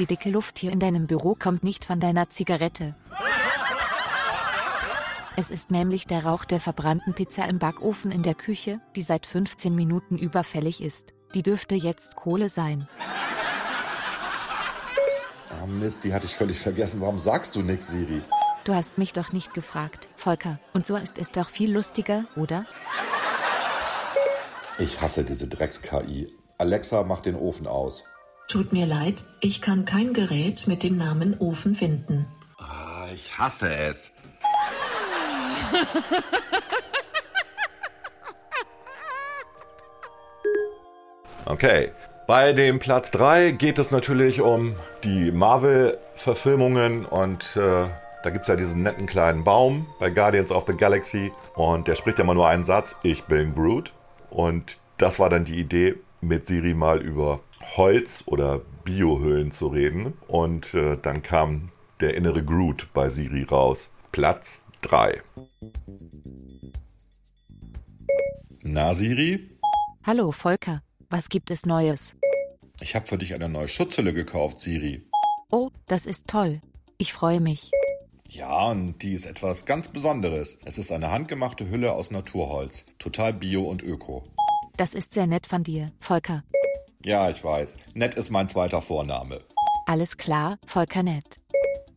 Die 0.00 0.06
dicke 0.06 0.30
Luft 0.30 0.58
hier 0.58 0.72
in 0.72 0.80
deinem 0.80 1.06
Büro 1.06 1.36
kommt 1.38 1.62
nicht 1.62 1.84
von 1.84 2.00
deiner 2.00 2.30
Zigarette. 2.30 2.94
Es 5.36 5.50
ist 5.50 5.70
nämlich 5.70 6.06
der 6.06 6.24
Rauch 6.24 6.46
der 6.46 6.58
verbrannten 6.58 7.12
Pizza 7.12 7.44
im 7.44 7.58
Backofen 7.58 8.10
in 8.10 8.22
der 8.22 8.34
Küche, 8.34 8.80
die 8.96 9.02
seit 9.02 9.26
15 9.26 9.74
Minuten 9.74 10.16
überfällig 10.16 10.82
ist. 10.82 11.12
Die 11.34 11.42
dürfte 11.42 11.74
jetzt 11.74 12.16
Kohle 12.16 12.48
sein. 12.48 12.88
Ah, 15.50 15.66
Mist, 15.66 16.04
die 16.04 16.14
hatte 16.14 16.24
ich 16.24 16.34
völlig 16.34 16.58
vergessen. 16.58 17.02
Warum 17.02 17.18
sagst 17.18 17.54
du 17.54 17.60
nichts, 17.60 17.88
Siri? 17.88 18.22
Du 18.64 18.74
hast 18.74 18.96
mich 18.96 19.12
doch 19.12 19.34
nicht 19.34 19.52
gefragt, 19.52 20.08
Volker. 20.16 20.58
Und 20.72 20.86
so 20.86 20.96
ist 20.96 21.18
es 21.18 21.30
doch 21.30 21.50
viel 21.50 21.74
lustiger, 21.74 22.24
oder? 22.36 22.64
Ich 24.78 25.02
hasse 25.02 25.24
diese 25.24 25.46
Drecks-KI. 25.46 26.32
Alexa, 26.56 27.02
mach 27.02 27.20
den 27.20 27.36
Ofen 27.36 27.66
aus. 27.66 28.04
Tut 28.50 28.72
mir 28.72 28.84
leid, 28.84 29.22
ich 29.38 29.62
kann 29.62 29.84
kein 29.84 30.12
Gerät 30.12 30.66
mit 30.66 30.82
dem 30.82 30.96
Namen 30.96 31.38
Ofen 31.38 31.76
finden. 31.76 32.26
Ah, 32.58 33.06
ich 33.14 33.38
hasse 33.38 33.72
es. 33.72 34.12
Okay. 41.44 41.92
Bei 42.26 42.52
dem 42.52 42.80
Platz 42.80 43.12
3 43.12 43.52
geht 43.52 43.78
es 43.78 43.92
natürlich 43.92 44.40
um 44.40 44.74
die 45.04 45.30
Marvel-Verfilmungen 45.30 47.04
und 47.04 47.56
äh, 47.56 47.86
da 48.24 48.30
gibt 48.30 48.42
es 48.42 48.48
ja 48.48 48.56
diesen 48.56 48.82
netten 48.82 49.06
kleinen 49.06 49.44
Baum 49.44 49.86
bei 50.00 50.10
Guardians 50.10 50.50
of 50.50 50.64
the 50.66 50.76
Galaxy 50.76 51.30
und 51.54 51.86
der 51.86 51.94
spricht 51.94 52.18
ja 52.18 52.24
immer 52.24 52.34
nur 52.34 52.48
einen 52.48 52.64
Satz, 52.64 52.96
ich 53.04 53.22
bin 53.24 53.54
Groot. 53.54 53.92
Und 54.28 54.78
das 54.96 55.20
war 55.20 55.30
dann 55.30 55.44
die 55.44 55.60
Idee, 55.60 55.94
mit 56.20 56.46
Siri 56.46 56.74
mal 56.74 57.00
über 57.00 57.40
Holz 57.76 58.24
oder 58.26 58.60
Biohüllen 58.84 59.50
zu 59.50 59.68
reden. 59.68 60.14
Und 60.28 60.74
äh, 60.74 60.96
dann 61.00 61.22
kam 61.22 61.70
der 62.00 62.14
innere 62.14 62.44
Groot 62.44 62.88
bei 62.92 63.08
Siri 63.08 63.44
raus. 63.44 63.90
Platz 64.12 64.62
3. 64.82 65.22
Na, 68.62 68.94
Siri? 68.94 69.48
Hallo, 70.04 70.32
Volker. 70.32 70.82
Was 71.08 71.28
gibt 71.28 71.50
es 71.50 71.66
Neues? 71.66 72.14
Ich 72.80 72.94
habe 72.94 73.06
für 73.06 73.18
dich 73.18 73.34
eine 73.34 73.48
neue 73.48 73.68
Schutzhülle 73.68 74.12
gekauft, 74.14 74.60
Siri. 74.60 75.02
Oh, 75.50 75.70
das 75.86 76.06
ist 76.06 76.28
toll. 76.28 76.60
Ich 76.98 77.12
freue 77.12 77.40
mich. 77.40 77.70
Ja, 78.28 78.70
und 78.70 79.02
die 79.02 79.12
ist 79.12 79.26
etwas 79.26 79.66
ganz 79.66 79.88
Besonderes. 79.88 80.58
Es 80.64 80.78
ist 80.78 80.92
eine 80.92 81.10
handgemachte 81.10 81.68
Hülle 81.68 81.92
aus 81.92 82.10
Naturholz. 82.10 82.84
Total 82.98 83.32
bio 83.32 83.62
und 83.62 83.82
öko. 83.82 84.24
Das 84.76 84.94
ist 84.94 85.12
sehr 85.12 85.26
nett 85.26 85.46
von 85.46 85.64
dir, 85.64 85.92
Volker. 85.98 86.44
Ja, 87.04 87.30
ich 87.30 87.42
weiß. 87.42 87.76
Nett 87.94 88.14
ist 88.14 88.30
mein 88.30 88.48
zweiter 88.48 88.82
Vorname. 88.82 89.40
Alles 89.86 90.16
klar, 90.18 90.58
Volker 90.66 91.02
nett. 91.02 91.40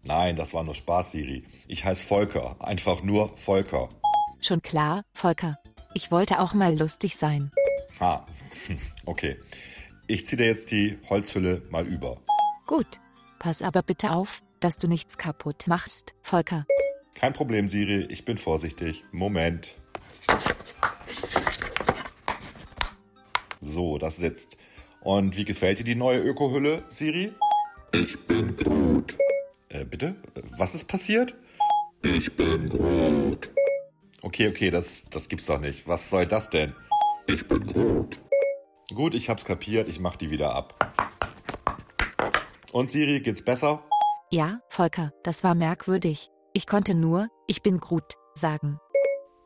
Nein, 0.06 0.36
das 0.36 0.54
war 0.54 0.63
nur 0.63 0.76
Spaß, 0.76 1.12
Siri. 1.12 1.44
Ich 1.68 1.84
heiße 1.86 2.06
Volker. 2.06 2.56
Einfach 2.60 3.04
nur 3.04 3.38
Volker. 3.38 3.89
Schon 4.39 4.62
klar, 4.62 5.04
Volker. 5.13 5.60
Ich 5.94 6.10
wollte 6.12 6.39
auch 6.39 6.54
mal 6.54 6.78
lustig 6.78 7.18
sein. 7.18 7.52
Ha, 8.00 8.26
okay. 9.06 9.38
Ich 10.08 10.26
ziehe 10.26 10.38
dir 10.38 10.48
jetzt 10.48 10.72
die 10.72 10.98
Holzhülle 11.10 11.62
mal 11.70 11.86
über. 11.86 12.18
Gut. 12.66 13.00
Pass 13.39 13.62
aber 13.62 13.82
bitte 13.84 14.12
auf, 14.12 14.42
dass 14.62 14.78
du 14.78 14.88
nichts 14.88 15.18
kaputt 15.18 15.68
machst, 15.68 16.13
Volker. 16.22 16.66
Kein 17.16 17.34
Problem, 17.34 17.68
Siri. 17.68 18.06
Ich 18.10 18.24
bin 18.24 18.38
vorsichtig. 18.38 19.04
Moment. 19.12 19.76
So, 23.60 23.98
das 23.98 24.16
sitzt. 24.16 24.58
Und 25.04 25.36
wie 25.36 25.44
gefällt 25.44 25.80
dir 25.80 25.84
die 25.84 25.96
neue 25.96 26.20
Ökohülle, 26.20 26.84
Siri? 26.88 27.34
Ich 27.92 28.26
bin 28.26 28.56
gut. 28.56 29.18
Äh, 29.70 29.84
bitte? 29.86 30.16
Was 30.58 30.76
ist 30.76 30.86
passiert? 30.88 31.36
Ich 32.02 32.34
bin 32.36 32.70
gut. 32.70 33.50
Okay, 34.22 34.48
okay, 34.48 34.72
das, 34.72 35.04
das 35.10 35.28
gibt's 35.28 35.46
doch 35.46 35.60
nicht. 35.60 35.88
Was 35.88 36.10
soll 36.10 36.26
das 36.26 36.50
denn? 36.50 36.74
Ich 37.28 37.46
bin 37.48 37.63
Groot. 37.66 38.18
Gut, 38.94 39.13
ich 39.13 39.30
hab's 39.30 39.44
kapiert, 39.44 39.89
ich 39.89 40.00
mach 40.00 40.16
die 40.16 40.30
wieder 40.30 40.56
ab. 40.56 40.94
Und 42.72 42.89
Siri, 42.89 43.20
geht's 43.20 43.44
besser? 43.44 43.84
Ja, 44.32 44.60
Volker, 44.70 45.12
das 45.24 45.44
war 45.44 45.56
merkwürdig. 45.56 46.30
Ich 46.54 46.66
konnte 46.66 46.96
nur, 46.96 47.28
ich 47.48 47.62
bin 47.62 47.80
Groot, 47.80 48.13
sagen. 48.36 48.80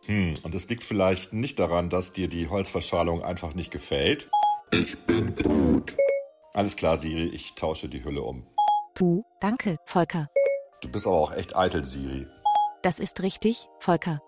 Hm, 0.06 0.38
und 0.44 0.54
es 0.54 0.70
liegt 0.70 0.84
vielleicht 0.84 1.34
nicht 1.34 1.60
daran, 1.60 1.90
dass 1.90 2.14
dir 2.14 2.28
die 2.28 2.48
Holzverschalung 2.48 3.24
einfach 3.24 3.56
nicht 3.56 3.72
gefällt? 3.72 4.30
Ich 4.72 4.98
bin 5.06 5.34
Groot. 5.34 5.96
Alles 6.54 6.76
klar, 6.76 6.98
Siri, 6.98 7.30
ich 7.30 7.56
tausche 7.56 7.88
die 7.88 8.04
Hülle 8.04 8.22
um. 8.22 8.46
Puh, 8.96 9.24
danke, 9.40 9.78
Volker. 9.86 10.28
Du 10.82 10.92
bist 10.92 11.08
aber 11.08 11.16
auch 11.16 11.34
echt 11.34 11.56
eitel, 11.56 11.86
Siri. 11.86 12.28
Das 12.82 13.00
ist 13.00 13.22
richtig, 13.22 13.70
Volker. 13.80 14.22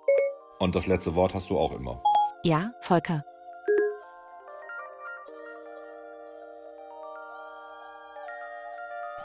Und 0.59 0.75
das 0.75 0.87
letzte 0.87 1.13
Wort 1.15 1.33
hast 1.33 1.49
du 1.49 1.57
auch 1.57 1.77
immer. 1.77 2.01
Ja, 2.43 2.71
Volker. 2.79 3.25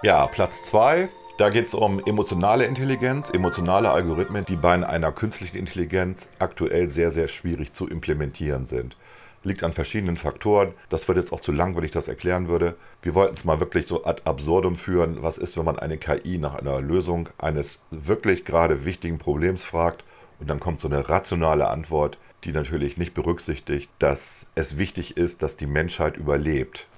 Ja, 0.02 0.26
Platz 0.26 0.64
2. 0.64 1.08
Da 1.38 1.48
geht 1.48 1.68
es 1.68 1.74
um 1.74 2.04
emotionale 2.04 2.66
Intelligenz, 2.66 3.30
emotionale 3.30 3.90
Algorithmen, 3.90 4.44
die 4.44 4.56
bei 4.56 4.74
einer 4.84 5.12
künstlichen 5.12 5.58
Intelligenz 5.58 6.26
aktuell 6.40 6.88
sehr, 6.88 7.12
sehr 7.12 7.28
schwierig 7.28 7.72
zu 7.72 7.86
implementieren 7.86 8.66
sind. 8.66 8.96
Liegt 9.44 9.62
an 9.62 9.74
verschiedenen 9.74 10.16
Faktoren. 10.16 10.72
Das 10.88 11.06
wird 11.06 11.18
jetzt 11.18 11.32
auch 11.32 11.40
zu 11.40 11.52
lang, 11.52 11.76
wenn 11.76 11.84
ich 11.84 11.90
das 11.90 12.08
erklären 12.08 12.48
würde. 12.48 12.76
Wir 13.02 13.14
wollten 13.14 13.34
es 13.34 13.44
mal 13.44 13.60
wirklich 13.60 13.86
so 13.86 14.04
ad 14.04 14.22
absurdum 14.24 14.76
führen. 14.76 15.22
Was 15.22 15.38
ist, 15.38 15.56
wenn 15.56 15.66
man 15.66 15.78
eine 15.78 15.98
KI 15.98 16.38
nach 16.38 16.54
einer 16.54 16.80
Lösung 16.80 17.28
eines 17.38 17.78
wirklich 17.90 18.44
gerade 18.46 18.84
wichtigen 18.86 19.18
Problems 19.18 19.62
fragt 19.62 20.02
und 20.40 20.48
dann 20.48 20.60
kommt 20.60 20.80
so 20.80 20.88
eine 20.88 21.08
rationale 21.08 21.68
Antwort, 21.68 22.18
die 22.44 22.52
natürlich 22.52 22.96
nicht 22.96 23.14
berücksichtigt, 23.14 23.90
dass 23.98 24.46
es 24.54 24.78
wichtig 24.78 25.16
ist, 25.16 25.42
dass 25.42 25.56
die 25.56 25.66
Menschheit 25.66 26.16
überlebt. 26.16 26.88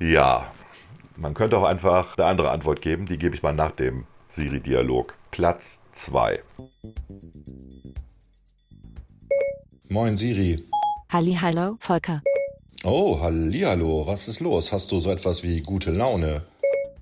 Ja, 0.00 0.50
man 1.16 1.34
könnte 1.34 1.58
auch 1.58 1.64
einfach 1.64 2.16
eine 2.16 2.26
andere 2.26 2.50
Antwort 2.50 2.80
geben, 2.80 3.06
die 3.06 3.18
gebe 3.18 3.34
ich 3.34 3.42
mal 3.42 3.52
nach 3.52 3.72
dem 3.72 4.06
Siri-Dialog. 4.28 5.14
Platz 5.30 5.78
2. 5.92 6.40
Moin, 9.88 10.16
Siri. 10.16 10.64
Halli, 11.12 11.36
hallo, 11.40 11.74
Volker. 11.80 12.22
Oh, 12.84 13.18
hallihallo, 13.20 14.06
was 14.06 14.28
ist 14.28 14.38
los? 14.38 14.70
Hast 14.70 14.92
du 14.92 15.00
so 15.00 15.10
etwas 15.10 15.42
wie 15.42 15.60
gute 15.60 15.90
Laune? 15.90 16.42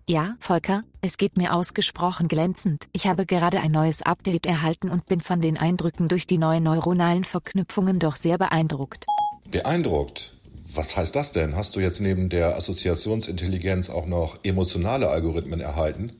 Ja, 0.06 0.34
Volker, 0.40 0.82
es 1.02 1.18
geht 1.18 1.36
mir 1.36 1.52
ausgesprochen 1.52 2.26
glänzend. 2.26 2.86
Ich 2.92 3.06
habe 3.06 3.26
gerade 3.26 3.60
ein 3.60 3.70
neues 3.70 4.00
Update 4.00 4.46
erhalten 4.46 4.88
und 4.88 5.04
bin 5.04 5.20
von 5.20 5.42
den 5.42 5.58
Eindrücken 5.58 6.08
durch 6.08 6.26
die 6.26 6.38
neuen 6.38 6.62
neuronalen 6.62 7.24
Verknüpfungen 7.24 7.98
doch 7.98 8.16
sehr 8.16 8.38
beeindruckt. 8.38 9.04
Beeindruckt. 9.50 10.34
Was 10.74 10.96
heißt 10.96 11.14
das 11.14 11.32
denn? 11.32 11.54
Hast 11.54 11.76
du 11.76 11.80
jetzt 11.80 12.00
neben 12.00 12.30
der 12.30 12.56
Assoziationsintelligenz 12.56 13.90
auch 13.90 14.06
noch 14.06 14.38
emotionale 14.42 15.10
Algorithmen 15.10 15.60
erhalten? 15.60 16.16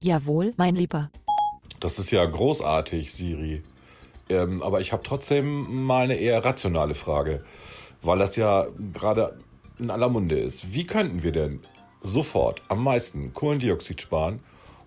Jawohl, 0.00 0.54
mein 0.56 0.74
Lieber. 0.74 1.10
Das 1.78 1.98
ist 1.98 2.10
ja 2.10 2.24
großartig, 2.24 3.12
Siri. 3.12 3.62
Ähm, 4.28 4.62
aber 4.62 4.80
ich 4.80 4.92
habe 4.92 5.02
trotzdem 5.02 5.84
mal 5.84 6.04
eine 6.04 6.16
eher 6.16 6.44
rationale 6.44 6.94
Frage, 6.94 7.44
weil 8.02 8.18
das 8.18 8.36
ja 8.36 8.66
gerade 8.92 9.38
in 9.78 9.90
aller 9.90 10.08
Munde 10.08 10.38
ist. 10.38 10.72
Wie 10.72 10.84
könnten 10.84 11.22
wir 11.22 11.32
denn 11.32 11.60
sofort 12.02 12.62
am 12.68 12.82
meisten 12.82 13.32
Kohlendioxid 13.32 14.00
sparen, 14.00 14.40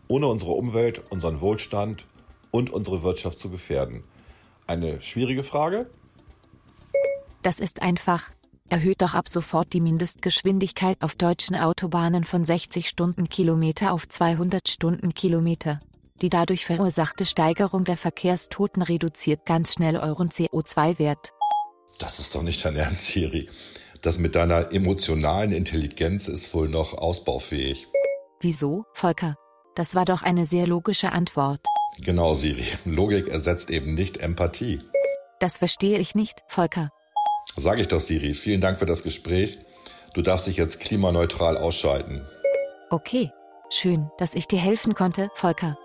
ohne 0.08 0.28
unsere 0.28 0.52
Umwelt, 0.52 1.02
unseren 1.10 1.42
Wohlstand 1.42 2.06
und 2.52 2.72
unsere 2.72 3.04
Wirtschaft 3.04 3.38
zu 3.38 3.50
gefährden? 3.50 4.04
Eine 4.68 5.02
schwierige 5.02 5.44
Frage? 5.44 5.90
Das 7.42 7.60
ist 7.60 7.82
einfach. 7.82 8.30
Erhöht 8.70 9.02
doch 9.02 9.16
ab 9.16 9.28
sofort 9.28 9.74
die 9.74 9.82
Mindestgeschwindigkeit 9.82 10.96
auf 11.02 11.16
deutschen 11.16 11.58
Autobahnen 11.58 12.24
von 12.24 12.46
60 12.46 12.88
Stundenkilometer 12.88 13.92
auf 13.92 14.08
200 14.08 14.70
Stundenkilometer. 14.70 15.82
Die 16.22 16.30
dadurch 16.30 16.66
verursachte 16.66 17.26
Steigerung 17.26 17.84
der 17.84 17.98
Verkehrstoten 17.98 18.84
reduziert 18.84 19.46
ganz 19.46 19.74
schnell 19.74 19.98
euren 19.98 20.30
CO2-Wert. 20.30 21.32
Das 21.98 22.20
ist 22.20 22.36
doch 22.36 22.44
nicht 22.44 22.64
dein 22.64 22.76
Ernst, 22.76 23.08
Siri. 23.08 23.50
Das 24.02 24.20
mit 24.20 24.36
deiner 24.36 24.72
emotionalen 24.72 25.52
Intelligenz 25.52 26.28
ist 26.28 26.54
wohl 26.54 26.70
noch 26.70 26.94
ausbaufähig. 26.94 27.88
Wieso, 28.40 28.86
Volker? 28.94 29.36
Das 29.76 29.96
war 29.96 30.06
doch 30.06 30.22
eine 30.22 30.46
sehr 30.46 30.68
logische 30.68 31.12
Antwort. 31.12 31.62
Genau, 32.04 32.36
Siri. 32.36 32.66
Logik 32.86 33.28
ersetzt 33.28 33.70
eben 33.70 33.94
nicht 33.96 34.18
Empathie. 34.18 34.82
Das 35.40 35.58
verstehe 35.58 35.98
ich 35.98 36.14
nicht, 36.14 36.42
Volker. 36.48 36.90
Sag 37.56 37.80
ich 37.80 37.88
doch, 37.88 38.02
Siri. 38.02 38.36
Vielen 38.36 38.62
Dank 38.62 38.80
für 38.80 38.86
das 38.86 39.04
Gespräch. 39.04 39.60
Du 40.14 40.22
darfst 40.22 40.48
dich 40.48 40.58
jetzt 40.58 40.80
klimaneutral 40.80 41.58
ausschalten. 41.58 42.28
Okay. 42.90 43.32
Schön, 43.74 44.10
dass 44.18 44.36
ich 44.36 44.48
dir 44.48 44.60
helfen 44.60 44.96
konnte, 44.96 45.30
Volker. 45.34 45.78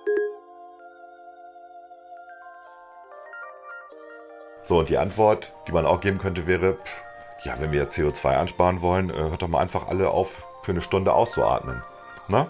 So, 4.66 4.80
und 4.80 4.88
die 4.88 4.98
Antwort, 4.98 5.52
die 5.68 5.72
man 5.72 5.86
auch 5.86 6.00
geben 6.00 6.18
könnte, 6.18 6.48
wäre, 6.48 6.74
pff, 6.74 7.00
ja, 7.44 7.54
wenn 7.60 7.70
wir 7.70 7.88
CO2 7.88 8.36
ansparen 8.36 8.82
wollen, 8.82 9.10
äh, 9.10 9.14
hört 9.14 9.40
doch 9.40 9.46
mal 9.46 9.60
einfach 9.60 9.86
alle 9.86 10.10
auf, 10.10 10.44
für 10.64 10.72
eine 10.72 10.82
Stunde 10.82 11.12
auszuatmen. 11.12 11.84
Na? 12.26 12.48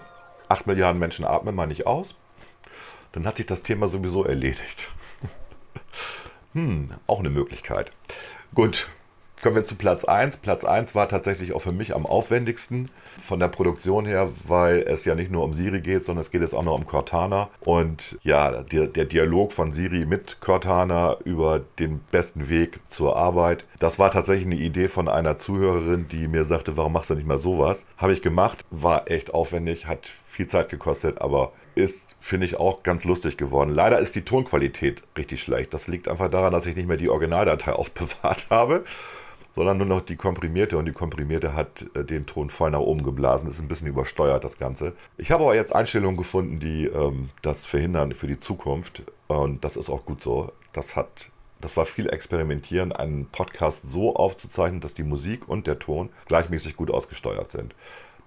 Acht 0.49 0.65
Milliarden 0.65 0.99
Menschen 0.99 1.25
atmen 1.25 1.53
mal 1.53 1.67
nicht 1.67 1.85
aus. 1.85 2.15
Dann 3.11 3.27
hat 3.27 3.37
sich 3.37 3.45
das 3.45 3.61
Thema 3.61 3.87
sowieso 3.87 4.23
erledigt. 4.23 4.89
hm, 6.53 6.89
auch 7.05 7.19
eine 7.19 7.29
Möglichkeit. 7.29 7.91
Gut, 8.55 8.89
Kommen 9.39 9.55
wir 9.55 9.65
zu 9.65 9.75
Platz 9.75 10.03
1. 10.03 10.37
Platz 10.37 10.65
1 10.65 10.95
war 10.95 11.07
tatsächlich 11.07 11.53
auch 11.53 11.61
für 11.61 11.71
mich 11.71 11.93
am 11.93 12.07
aufwendigsten 12.07 12.87
von 13.23 13.39
der 13.39 13.49
Produktion 13.49 14.07
her, 14.07 14.31
weil 14.47 14.79
es 14.79 15.05
ja 15.05 15.13
nicht 15.13 15.29
nur 15.29 15.43
um 15.43 15.53
Siri 15.53 15.79
geht, 15.79 16.05
sondern 16.05 16.21
es 16.21 16.31
geht 16.31 16.41
jetzt 16.41 16.55
auch 16.55 16.63
noch 16.63 16.73
um 16.73 16.87
Cortana. 16.87 17.49
Und 17.59 18.17
ja, 18.23 18.63
der, 18.63 18.87
der 18.87 19.05
Dialog 19.05 19.53
von 19.53 19.71
Siri 19.71 20.07
mit 20.07 20.41
Cortana 20.41 21.17
über 21.23 21.61
den 21.77 21.99
besten 22.09 22.49
Weg 22.49 22.79
zur 22.87 23.15
Arbeit, 23.15 23.65
das 23.77 23.99
war 23.99 24.09
tatsächlich 24.09 24.47
eine 24.47 24.55
Idee 24.55 24.87
von 24.87 25.07
einer 25.07 25.37
Zuhörerin, 25.37 26.07
die 26.07 26.27
mir 26.27 26.43
sagte, 26.43 26.75
warum 26.75 26.93
machst 26.93 27.11
du 27.11 27.13
nicht 27.13 27.27
mal 27.27 27.37
sowas? 27.37 27.85
Habe 27.99 28.13
ich 28.13 28.23
gemacht, 28.23 28.65
war 28.71 29.11
echt 29.11 29.35
aufwendig, 29.35 29.85
hat 29.85 30.09
viel 30.25 30.47
Zeit 30.47 30.69
gekostet, 30.69 31.21
aber 31.21 31.51
ist, 31.75 32.07
finde 32.19 32.47
ich, 32.47 32.57
auch 32.57 32.81
ganz 32.81 33.03
lustig 33.03 33.37
geworden. 33.37 33.69
Leider 33.69 33.99
ist 33.99 34.15
die 34.15 34.23
Tonqualität 34.23 35.03
richtig 35.15 35.43
schlecht. 35.43 35.75
Das 35.75 35.87
liegt 35.87 36.07
einfach 36.07 36.31
daran, 36.31 36.51
dass 36.51 36.65
ich 36.65 36.75
nicht 36.75 36.87
mehr 36.87 36.97
die 36.97 37.09
Originaldatei 37.09 37.73
aufbewahrt 37.73 38.47
habe 38.49 38.83
sondern 39.57 39.79
nur 39.79 39.87
noch 39.87 40.01
die 40.01 40.15
komprimierte 40.15 40.77
und 40.77 40.85
die 40.85 40.91
komprimierte 40.91 41.55
hat 41.55 41.87
äh, 41.95 42.03
den 42.03 42.27
Ton 42.27 42.51
voll 42.51 42.69
nach 42.69 42.79
oben 42.79 43.01
geblasen, 43.01 43.49
ist 43.49 43.59
ein 43.59 43.67
bisschen 43.67 43.87
übersteuert 43.87 44.43
das 44.43 44.59
Ganze. 44.59 44.93
Ich 45.17 45.31
habe 45.31 45.43
aber 45.43 45.55
jetzt 45.55 45.75
Einstellungen 45.75 46.15
gefunden, 46.15 46.59
die 46.59 46.85
ähm, 46.85 47.31
das 47.41 47.65
verhindern 47.65 48.11
für 48.11 48.27
die 48.27 48.39
Zukunft 48.39 49.01
und 49.25 49.63
das 49.63 49.75
ist 49.75 49.89
auch 49.89 50.05
gut 50.05 50.21
so. 50.21 50.51
Das 50.73 50.95
hat 50.95 51.31
das 51.59 51.75
war 51.75 51.87
viel 51.87 52.07
Experimentieren, 52.07 52.91
einen 52.91 53.25
Podcast 53.25 53.81
so 53.83 54.15
aufzuzeichnen, 54.15 54.79
dass 54.79 54.93
die 54.93 55.01
Musik 55.01 55.49
und 55.49 55.65
der 55.65 55.79
Ton 55.79 56.09
gleichmäßig 56.27 56.77
gut 56.77 56.91
ausgesteuert 56.91 57.51
sind. 57.51 57.73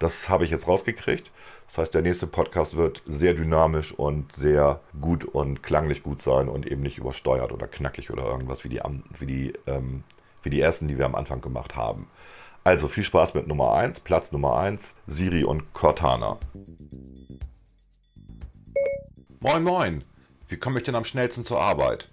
Das 0.01 0.29
habe 0.29 0.43
ich 0.43 0.51
jetzt 0.51 0.67
rausgekriegt. 0.67 1.31
Das 1.69 1.79
heißt, 1.79 1.95
der 1.95 2.03
nächste 2.03 2.27
Podcast 2.27 2.77
wird 2.77 3.03
sehr 3.07 3.35
dynamisch 3.35 3.93
und 3.93 4.33
sehr 4.33 4.81
gut 5.01 5.25
und 5.25 5.63
klanglich 5.63 6.03
gut 6.03 6.23
sein 6.23 6.49
und 6.49 6.67
eben 6.67 6.83
nicht 6.83 6.99
übersteuert 6.99 7.53
oder 7.53 7.69
knackig 7.69 8.11
oder 8.11 8.25
irgendwas 8.25 8.65
wie 8.65 8.69
die, 8.69 8.81
wie 9.21 9.27
die 9.27 9.53
ähm, 9.69 10.03
wie 10.43 10.51
die 10.51 10.61
ersten, 10.61 10.89
die 10.89 10.99
wir 10.99 11.07
am 11.07 11.15
Anfang 11.15 11.41
gemacht 11.41 11.77
haben. 11.77 12.09
Also 12.65 12.89
viel 12.89 13.05
Spaß 13.05 13.35
mit 13.35 13.47
Nummer 13.47 13.75
1, 13.75 14.01
Platz 14.01 14.33
Nummer 14.33 14.57
1, 14.59 14.95
Siri 15.07 15.45
und 15.45 15.73
Cortana. 15.73 16.39
Moin, 19.41 19.63
moin. 19.63 20.05
Wie 20.49 20.57
komme 20.57 20.79
ich 20.79 20.85
denn 20.85 20.95
am 20.95 21.05
schnellsten 21.05 21.45
zur 21.45 21.61
Arbeit? 21.61 22.11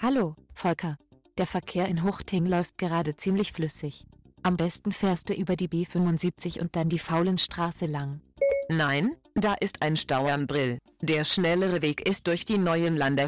Hallo, 0.00 0.34
Volker. 0.54 0.96
Der 1.36 1.46
Verkehr 1.46 1.86
in 1.86 2.02
Huchting 2.02 2.46
läuft 2.46 2.78
gerade 2.78 3.16
ziemlich 3.16 3.52
flüssig. 3.52 4.06
Am 4.42 4.56
besten 4.56 4.92
fährst 4.92 5.28
du 5.28 5.34
über 5.34 5.56
die 5.56 5.68
B75 5.68 6.60
und 6.60 6.74
dann 6.76 6.88
die 6.88 6.98
Faulenstraße 6.98 7.86
lang. 7.86 8.20
Nein, 8.70 9.16
da 9.34 9.54
ist 9.54 9.82
ein 9.82 9.96
Stau 9.96 10.26
am 10.26 10.46
Brill. 10.46 10.78
Der 11.00 11.24
schnellere 11.24 11.82
Weg 11.82 12.08
ist 12.08 12.26
durch 12.26 12.44
die 12.44 12.58
Neuenlander 12.58 13.26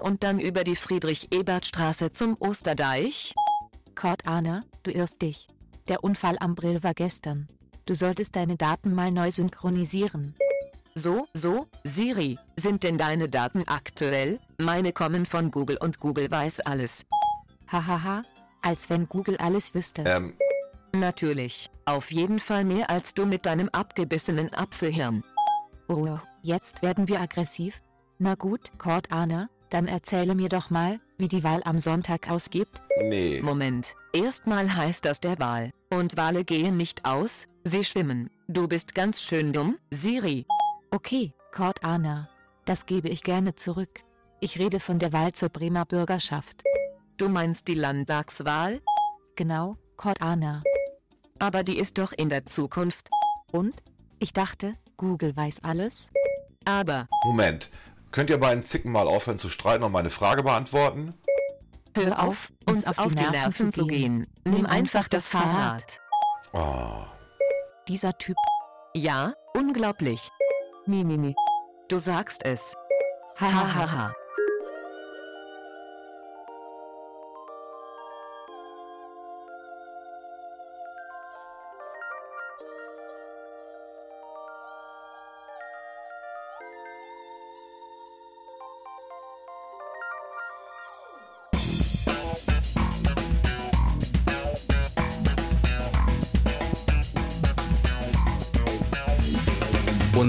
und 0.00 0.22
dann 0.22 0.38
über 0.38 0.64
die 0.64 0.76
Friedrich-Ebert-Straße 0.76 2.12
zum 2.12 2.36
Osterdeich. 2.40 3.34
Kurt 3.94 4.22
du 4.26 4.90
irrst 4.90 5.22
dich. 5.22 5.48
Der 5.88 6.04
Unfall 6.04 6.36
am 6.40 6.54
Brill 6.54 6.82
war 6.82 6.94
gestern. 6.94 7.48
Du 7.86 7.94
solltest 7.94 8.36
deine 8.36 8.56
Daten 8.56 8.94
mal 8.94 9.10
neu 9.10 9.30
synchronisieren. 9.30 10.34
So, 10.94 11.26
so, 11.32 11.66
Siri, 11.84 12.38
sind 12.56 12.82
denn 12.82 12.98
deine 12.98 13.28
Daten 13.28 13.64
aktuell? 13.66 14.38
Meine 14.58 14.92
kommen 14.92 15.26
von 15.26 15.50
Google 15.50 15.78
und 15.78 15.98
Google 16.00 16.30
weiß 16.30 16.60
alles. 16.60 17.06
Hahaha, 17.66 18.22
als 18.60 18.90
wenn 18.90 19.08
Google 19.08 19.36
alles 19.38 19.74
wüsste. 19.74 20.04
Ähm, 20.06 20.34
Natürlich, 20.94 21.70
auf 21.86 22.12
jeden 22.12 22.38
Fall 22.38 22.64
mehr 22.64 22.90
als 22.90 23.14
du 23.14 23.24
mit 23.24 23.46
deinem 23.46 23.70
abgebissenen 23.70 24.52
Apfelhirn. 24.52 25.24
Oh, 25.88 26.18
jetzt 26.42 26.82
werden 26.82 27.08
wir 27.08 27.20
aggressiv? 27.20 27.80
Na 28.18 28.34
gut, 28.34 28.78
Kurt 28.78 29.10
Dann 29.72 29.88
erzähle 29.88 30.34
mir 30.34 30.50
doch 30.50 30.68
mal, 30.68 31.00
wie 31.16 31.28
die 31.28 31.44
Wahl 31.44 31.62
am 31.64 31.78
Sonntag 31.78 32.30
ausgibt. 32.30 32.82
Nee. 33.00 33.40
Moment, 33.40 33.94
erstmal 34.12 34.76
heißt 34.76 35.06
das 35.06 35.18
der 35.18 35.38
Wal. 35.38 35.70
Und 35.88 36.18
Wale 36.18 36.44
gehen 36.44 36.76
nicht 36.76 37.06
aus, 37.06 37.48
sie 37.64 37.82
schwimmen. 37.82 38.28
Du 38.48 38.68
bist 38.68 38.94
ganz 38.94 39.22
schön 39.22 39.54
dumm, 39.54 39.78
Siri. 39.90 40.44
Okay, 40.90 41.32
Arner. 41.80 42.28
Das 42.66 42.84
gebe 42.84 43.08
ich 43.08 43.22
gerne 43.22 43.54
zurück. 43.54 44.00
Ich 44.40 44.58
rede 44.58 44.78
von 44.78 44.98
der 44.98 45.14
Wahl 45.14 45.32
zur 45.32 45.48
Bremer 45.48 45.86
Bürgerschaft. 45.86 46.62
Du 47.16 47.30
meinst 47.30 47.66
die 47.66 47.74
Landtagswahl? 47.74 48.82
Genau, 49.36 49.76
Arner. 50.20 50.62
Aber 51.38 51.62
die 51.62 51.78
ist 51.78 51.96
doch 51.96 52.12
in 52.12 52.28
der 52.28 52.44
Zukunft. 52.44 53.08
Und? 53.50 53.82
Ich 54.18 54.34
dachte, 54.34 54.74
Google 54.98 55.34
weiß 55.34 55.64
alles? 55.64 56.10
Aber, 56.66 57.08
Moment. 57.24 57.70
Könnt 58.12 58.30
ihr 58.30 58.38
beiden 58.38 58.62
Zicken 58.62 58.92
mal 58.92 59.08
aufhören 59.08 59.38
zu 59.38 59.48
streiten 59.48 59.82
und 59.82 59.92
meine 59.92 60.10
Frage 60.10 60.42
beantworten? 60.42 61.14
hör 61.96 62.22
auf, 62.22 62.52
uns 62.66 62.86
auf 62.86 63.14
die 63.14 63.24
Nerven 63.24 63.72
zu 63.72 63.86
gehen. 63.86 64.26
Nimm 64.44 64.66
einfach 64.66 65.08
das 65.08 65.28
Fahrrad. 65.28 66.00
Oh. 66.52 67.04
Dieser 67.88 68.16
Typ. 68.18 68.36
Ja, 68.94 69.34
unglaublich. 69.54 70.28
Mimimi. 70.86 71.34
Du 71.88 71.98
sagst 71.98 72.44
es. 72.44 72.74
Hahaha. 73.38 73.74
Hahaha. 73.74 74.14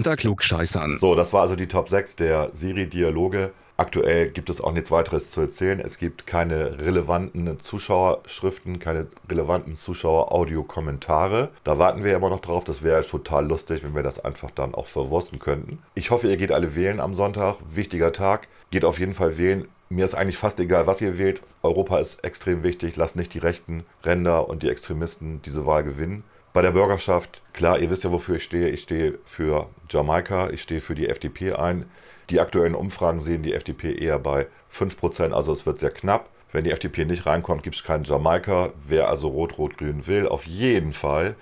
Unter 0.04 0.18
Klugscheißern. 0.18 0.98
So, 0.98 1.16
das 1.16 1.32
war 1.32 1.44
also 1.44 1.56
die 1.56 1.70
Top 1.70 1.88
6 1.88 2.18
der 2.18 2.50
Siri-Dialoge. 2.52 3.52
Aktuell 3.78 4.28
gibt 4.32 4.50
es 4.50 4.60
auch 4.60 4.74
nichts 4.74 4.92
weiteres 4.92 5.32
zu 5.32 5.40
erzählen. 5.40 5.80
Es 5.80 5.98
gibt 5.98 6.28
keine 6.28 6.78
relevanten 6.80 7.58
Zuschauerschriften, 7.62 8.80
keine 8.80 9.08
relevanten 9.30 9.78
Zuschauer-Audio-Kommentare. 9.78 11.52
Da 11.64 11.80
warten 11.80 12.04
wir 12.04 12.18
immer 12.18 12.30
noch 12.30 12.42
drauf. 12.42 12.66
Das 12.66 12.84
wäre 12.84 13.02
total 13.02 13.48
lustig, 13.48 13.82
wenn 13.86 13.96
wir 13.96 14.04
das 14.04 14.20
einfach 14.20 14.52
dann 14.52 14.76
auch 14.76 14.88
verwursten 14.88 15.40
könnten. 15.40 15.80
Ich 15.96 16.12
hoffe, 16.12 16.28
ihr 16.28 16.36
geht 16.36 16.52
alle 16.52 16.76
wählen 16.76 17.00
am 17.00 17.16
Sonntag. 17.16 17.56
Wichtiger 17.74 18.12
Tag. 18.12 18.50
Geht 18.72 18.84
auf 18.84 19.00
jeden 19.00 19.14
Fall 19.14 19.38
wählen. 19.38 19.70
Mir 19.88 20.04
ist 20.04 20.16
eigentlich 20.16 20.38
fast 20.38 20.60
egal, 20.60 20.86
was 20.86 21.00
ihr 21.00 21.18
wählt. 21.18 21.42
Europa 21.62 22.00
ist 22.00 22.26
extrem 22.26 22.62
wichtig. 22.62 22.98
Lasst 22.98 23.16
nicht 23.16 23.34
die 23.34 23.40
rechten 23.40 23.86
Ränder 24.04 24.50
und 24.50 24.64
die 24.64 24.70
Extremisten 24.70 25.42
diese 25.44 25.66
Wahl 25.66 25.86
gewinnen. 25.86 26.26
Bei 26.54 26.62
der 26.62 26.72
Bürgerschaft, 26.72 27.42
klar, 27.52 27.80
ihr 27.80 27.90
wisst 27.90 28.04
ja, 28.04 28.12
wofür 28.12 28.36
ich 28.36 28.44
stehe. 28.44 28.70
Ich 28.70 28.84
stehe 28.84 29.18
für 29.26 29.70
Jamaika, 29.90 30.52
ich 30.52 30.62
stehe 30.62 30.82
für 30.82 30.94
die 30.94 31.10
FDP 31.10 31.54
ein. 31.54 31.90
Die 32.30 32.40
aktuellen 32.40 32.76
Umfragen 32.76 33.20
sehen 33.20 33.42
die 33.42 33.54
FDP 33.54 33.94
eher 33.94 34.20
bei 34.20 34.46
5%, 34.72 35.32
also 35.32 35.52
es 35.52 35.66
wird 35.66 35.80
sehr 35.80 35.90
knapp. 35.90 36.30
Wenn 36.52 36.64
die 36.64 36.72
FDP 36.72 37.06
nicht 37.06 37.26
reinkommt, 37.26 37.64
gibt 37.64 37.76
es 37.76 37.84
keinen 37.84 38.04
Jamaika. 38.04 38.72
Wer 38.86 39.10
also 39.10 39.30
Rot-Rot-Grün 39.30 40.06
will, 40.06 40.28
auf 40.28 40.46
jeden 40.46 40.94
Fall 40.94 41.36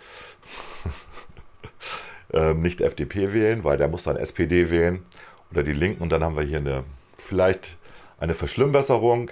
ähm, 2.34 2.62
nicht 2.62 2.80
FDP 2.80 3.34
wählen, 3.34 3.66
weil 3.66 3.78
der 3.78 3.90
muss 3.90 4.04
dann 4.04 4.16
SPD 4.16 4.72
wählen 4.72 5.04
oder 5.52 5.64
die 5.64 5.74
Linken. 5.74 6.02
Und 6.02 6.14
dann 6.14 6.24
haben 6.24 6.38
wir 6.38 6.44
hier 6.44 6.60
eine, 6.60 6.86
vielleicht 7.18 7.76
eine 8.18 8.34
Verschlimmbesserung, 8.34 9.32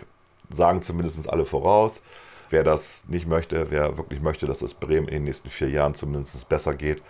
sagen 0.49 0.81
zumindest 0.81 1.29
alle 1.29 1.45
voraus. 1.45 2.01
Wer 2.49 2.63
das 2.63 3.03
nicht 3.07 3.27
möchte, 3.27 3.67
wer 3.69 3.97
wirklich 3.97 4.21
möchte, 4.21 4.45
dass 4.45 4.61
es 4.61 4.73
Bremen 4.73 5.07
in 5.07 5.15
den 5.15 5.23
nächsten 5.25 5.49
vier 5.49 5.69
Jahren 5.69 5.93
zumindest 5.93 6.49
besser 6.49 6.73
geht. 6.73 7.01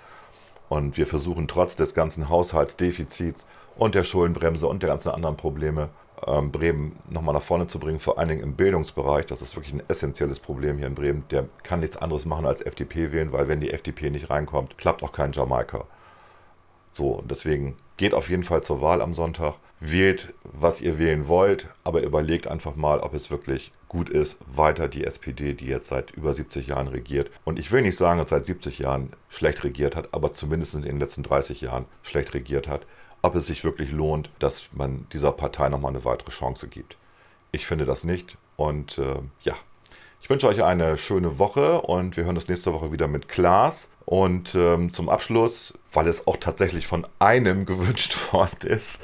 Und 0.67 0.97
wir 0.97 1.07
versuchen 1.07 1.47
trotz 1.47 1.75
des 1.75 1.93
ganzen 1.93 2.29
Haushaltsdefizits 2.29 3.45
und 3.77 3.95
der 3.95 4.03
Schuldenbremse 4.03 4.67
und 4.67 4.83
der 4.83 4.89
ganzen 4.89 5.09
anderen 5.09 5.37
Probleme 5.37 5.89
ähm, 6.27 6.51
Bremen 6.51 6.97
nochmal 7.09 7.33
nach 7.33 7.43
vorne 7.43 7.67
zu 7.67 7.79
bringen, 7.79 7.99
vor 7.99 8.19
allen 8.19 8.29
Dingen 8.29 8.43
im 8.43 8.55
Bildungsbereich. 8.55 9.25
Das 9.25 9.41
ist 9.41 9.55
wirklich 9.55 9.73
ein 9.73 9.83
essentielles 9.87 10.39
Problem 10.39 10.77
hier 10.77 10.87
in 10.87 10.95
Bremen. 10.95 11.23
Der 11.31 11.47
kann 11.63 11.79
nichts 11.79 11.97
anderes 11.97 12.25
machen 12.25 12.45
als 12.45 12.61
FDP 12.61 13.11
wählen, 13.11 13.31
weil 13.31 13.47
wenn 13.47 13.61
die 13.61 13.71
FDP 13.71 14.09
nicht 14.09 14.29
reinkommt, 14.29 14.77
klappt 14.77 15.03
auch 15.03 15.11
kein 15.11 15.31
Jamaika. 15.31 15.85
So, 16.91 17.11
und 17.11 17.31
deswegen 17.31 17.77
geht 17.97 18.13
auf 18.13 18.29
jeden 18.29 18.43
Fall 18.43 18.61
zur 18.61 18.81
Wahl 18.81 19.01
am 19.01 19.13
Sonntag. 19.13 19.55
Wählt, 19.79 20.33
was 20.43 20.81
ihr 20.81 20.99
wählen 20.99 21.27
wollt, 21.27 21.67
aber 21.85 22.01
überlegt 22.01 22.47
einfach 22.47 22.75
mal, 22.75 22.99
ob 22.99 23.13
es 23.13 23.31
wirklich 23.31 23.71
gut 23.89 24.09
ist, 24.09 24.37
weiter 24.45 24.87
die 24.87 25.03
SPD, 25.03 25.53
die 25.53 25.65
jetzt 25.65 25.89
seit 25.89 26.11
über 26.11 26.33
70 26.33 26.67
Jahren 26.67 26.87
regiert. 26.87 27.29
Und 27.43 27.59
ich 27.59 27.71
will 27.71 27.81
nicht 27.81 27.97
sagen, 27.97 28.19
dass 28.19 28.29
seit 28.29 28.45
70 28.45 28.79
Jahren 28.79 29.11
schlecht 29.27 29.63
regiert 29.63 29.95
hat, 29.95 30.13
aber 30.13 30.31
zumindest 30.31 30.75
in 30.75 30.83
den 30.83 30.99
letzten 30.99 31.23
30 31.23 31.61
Jahren 31.61 31.85
schlecht 32.03 32.33
regiert 32.33 32.67
hat, 32.67 32.85
ob 33.21 33.35
es 33.35 33.47
sich 33.47 33.63
wirklich 33.63 33.91
lohnt, 33.91 34.29
dass 34.39 34.69
man 34.71 35.07
dieser 35.11 35.31
Partei 35.31 35.67
nochmal 35.67 35.91
eine 35.91 36.05
weitere 36.05 36.31
Chance 36.31 36.67
gibt. 36.67 36.97
Ich 37.51 37.65
finde 37.65 37.85
das 37.85 38.03
nicht. 38.03 38.37
Und 38.55 38.97
äh, 38.97 39.19
ja, 39.41 39.55
ich 40.21 40.29
wünsche 40.29 40.47
euch 40.47 40.63
eine 40.63 40.97
schöne 40.97 41.39
Woche 41.39 41.81
und 41.81 42.15
wir 42.15 42.25
hören 42.25 42.35
uns 42.35 42.47
nächste 42.47 42.73
Woche 42.73 42.91
wieder 42.91 43.07
mit 43.07 43.27
Klaas. 43.27 43.89
Und 44.05 44.55
ähm, 44.55 44.91
zum 44.91 45.09
Abschluss, 45.09 45.73
weil 45.91 46.07
es 46.07 46.27
auch 46.27 46.37
tatsächlich 46.37 46.87
von 46.87 47.07
einem 47.19 47.65
gewünscht 47.65 48.33
worden 48.33 48.69
ist, 48.69 49.03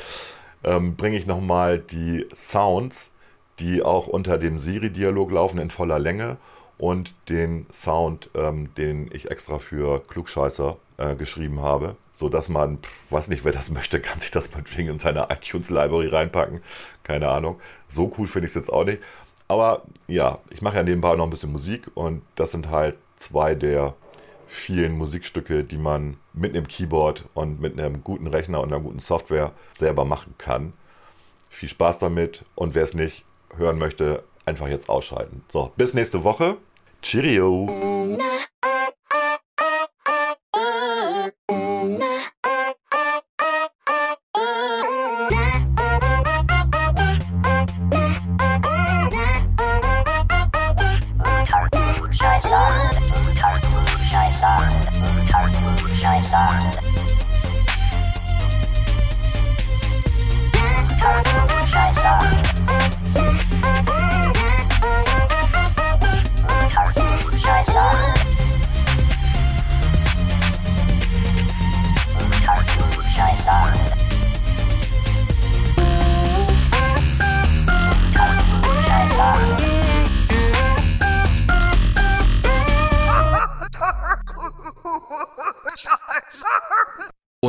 ähm, 0.63 0.95
bringe 0.95 1.17
ich 1.17 1.25
nochmal 1.25 1.79
die 1.79 2.25
Sounds, 2.33 3.11
die 3.59 3.83
auch 3.83 4.07
unter 4.07 4.37
dem 4.37 4.59
Siri-Dialog 4.59 5.31
laufen 5.31 5.59
in 5.59 5.69
voller 5.69 5.99
Länge 5.99 6.37
und 6.77 7.13
den 7.29 7.65
Sound, 7.71 8.29
ähm, 8.35 8.73
den 8.75 9.09
ich 9.13 9.31
extra 9.31 9.59
für 9.59 10.01
Klugscheißer 10.07 10.77
äh, 10.97 11.15
geschrieben 11.15 11.61
habe, 11.61 11.95
sodass 12.13 12.49
man, 12.49 12.79
pff, 12.79 12.93
weiß 13.09 13.27
nicht, 13.29 13.45
wer 13.45 13.53
das 13.53 13.69
möchte, 13.69 13.99
kann 14.01 14.19
sich 14.19 14.31
das 14.31 14.51
meinetwegen 14.51 14.89
in 14.89 14.99
seine 14.99 15.27
iTunes-Library 15.29 16.07
reinpacken. 16.07 16.61
Keine 17.03 17.29
Ahnung. 17.29 17.59
So 17.87 18.11
cool 18.17 18.27
finde 18.27 18.47
ich 18.47 18.51
es 18.51 18.55
jetzt 18.55 18.73
auch 18.73 18.83
nicht. 18.83 19.01
Aber 19.47 19.83
ja, 20.07 20.39
ich 20.49 20.61
mache 20.61 20.77
ja 20.77 20.83
nebenbei 20.83 21.15
noch 21.15 21.25
ein 21.25 21.29
bisschen 21.29 21.51
Musik 21.51 21.89
und 21.93 22.23
das 22.35 22.51
sind 22.51 22.69
halt 22.69 22.95
zwei 23.17 23.55
der 23.55 23.93
vielen 24.47 24.97
Musikstücke, 24.97 25.63
die 25.63 25.77
man 25.77 26.17
mit 26.33 26.55
einem 26.55 26.67
Keyboard 26.67 27.25
und 27.33 27.59
mit 27.61 27.79
einem 27.79 28.03
guten 28.03 28.27
Rechner 28.27 28.61
und 28.61 28.73
einer 28.73 28.81
guten 28.81 28.99
Software 28.99 29.51
selber 29.77 30.05
machen 30.05 30.33
kann. 30.37 30.73
Viel 31.49 31.69
Spaß 31.69 31.99
damit 31.99 32.43
und 32.55 32.75
wer 32.75 32.83
es 32.83 32.93
nicht 32.93 33.23
hören 33.55 33.77
möchte, 33.77 34.23
einfach 34.45 34.67
jetzt 34.67 34.89
ausschalten. 34.89 35.43
So, 35.49 35.71
bis 35.75 35.93
nächste 35.93 36.23
Woche. 36.23 36.57
Cheerio! 37.01 38.17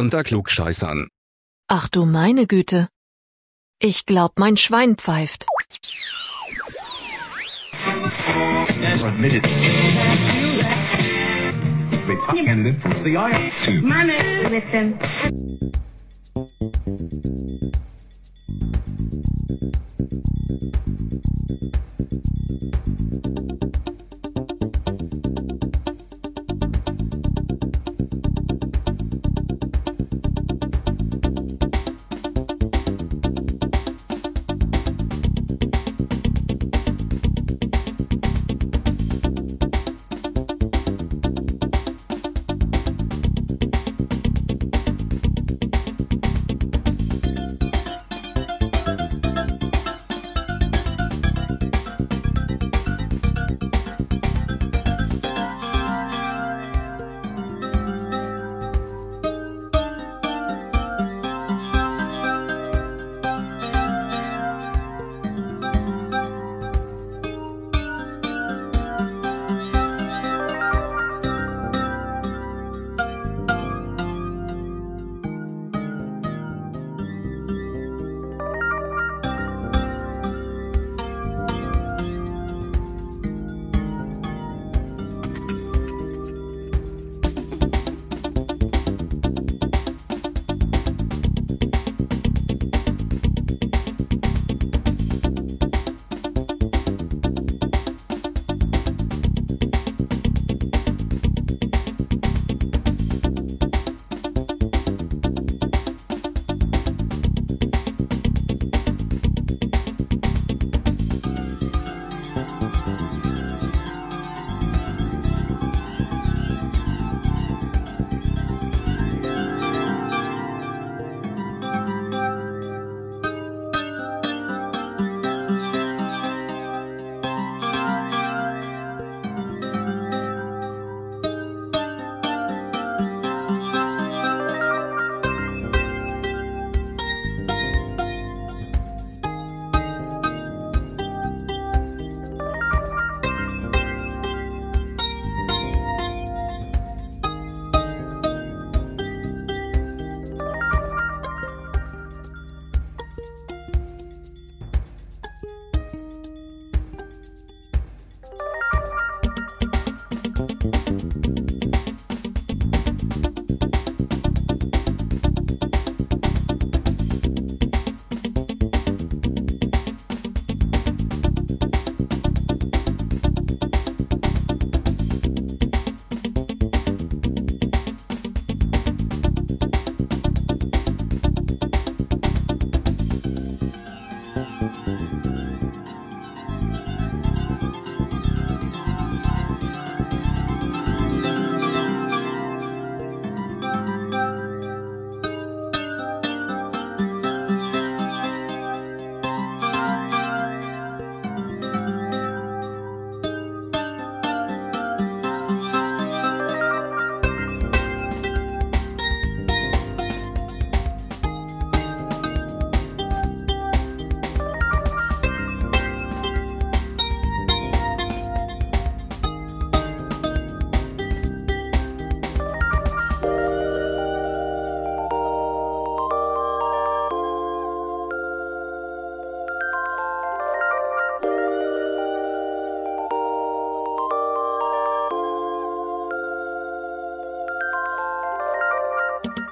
unter 0.06 0.22
Klugscheißern. 0.22 1.08
Ach 1.66 1.88
du 1.88 2.04
meine 2.04 2.46
Güte. 2.46 2.88
Ich 3.80 4.06
glaub, 4.06 4.38
mein 4.38 4.56
Schwein 4.56 4.94
pfeift. 4.94 5.46
Money. 13.82 14.20
Listen. 14.54 14.86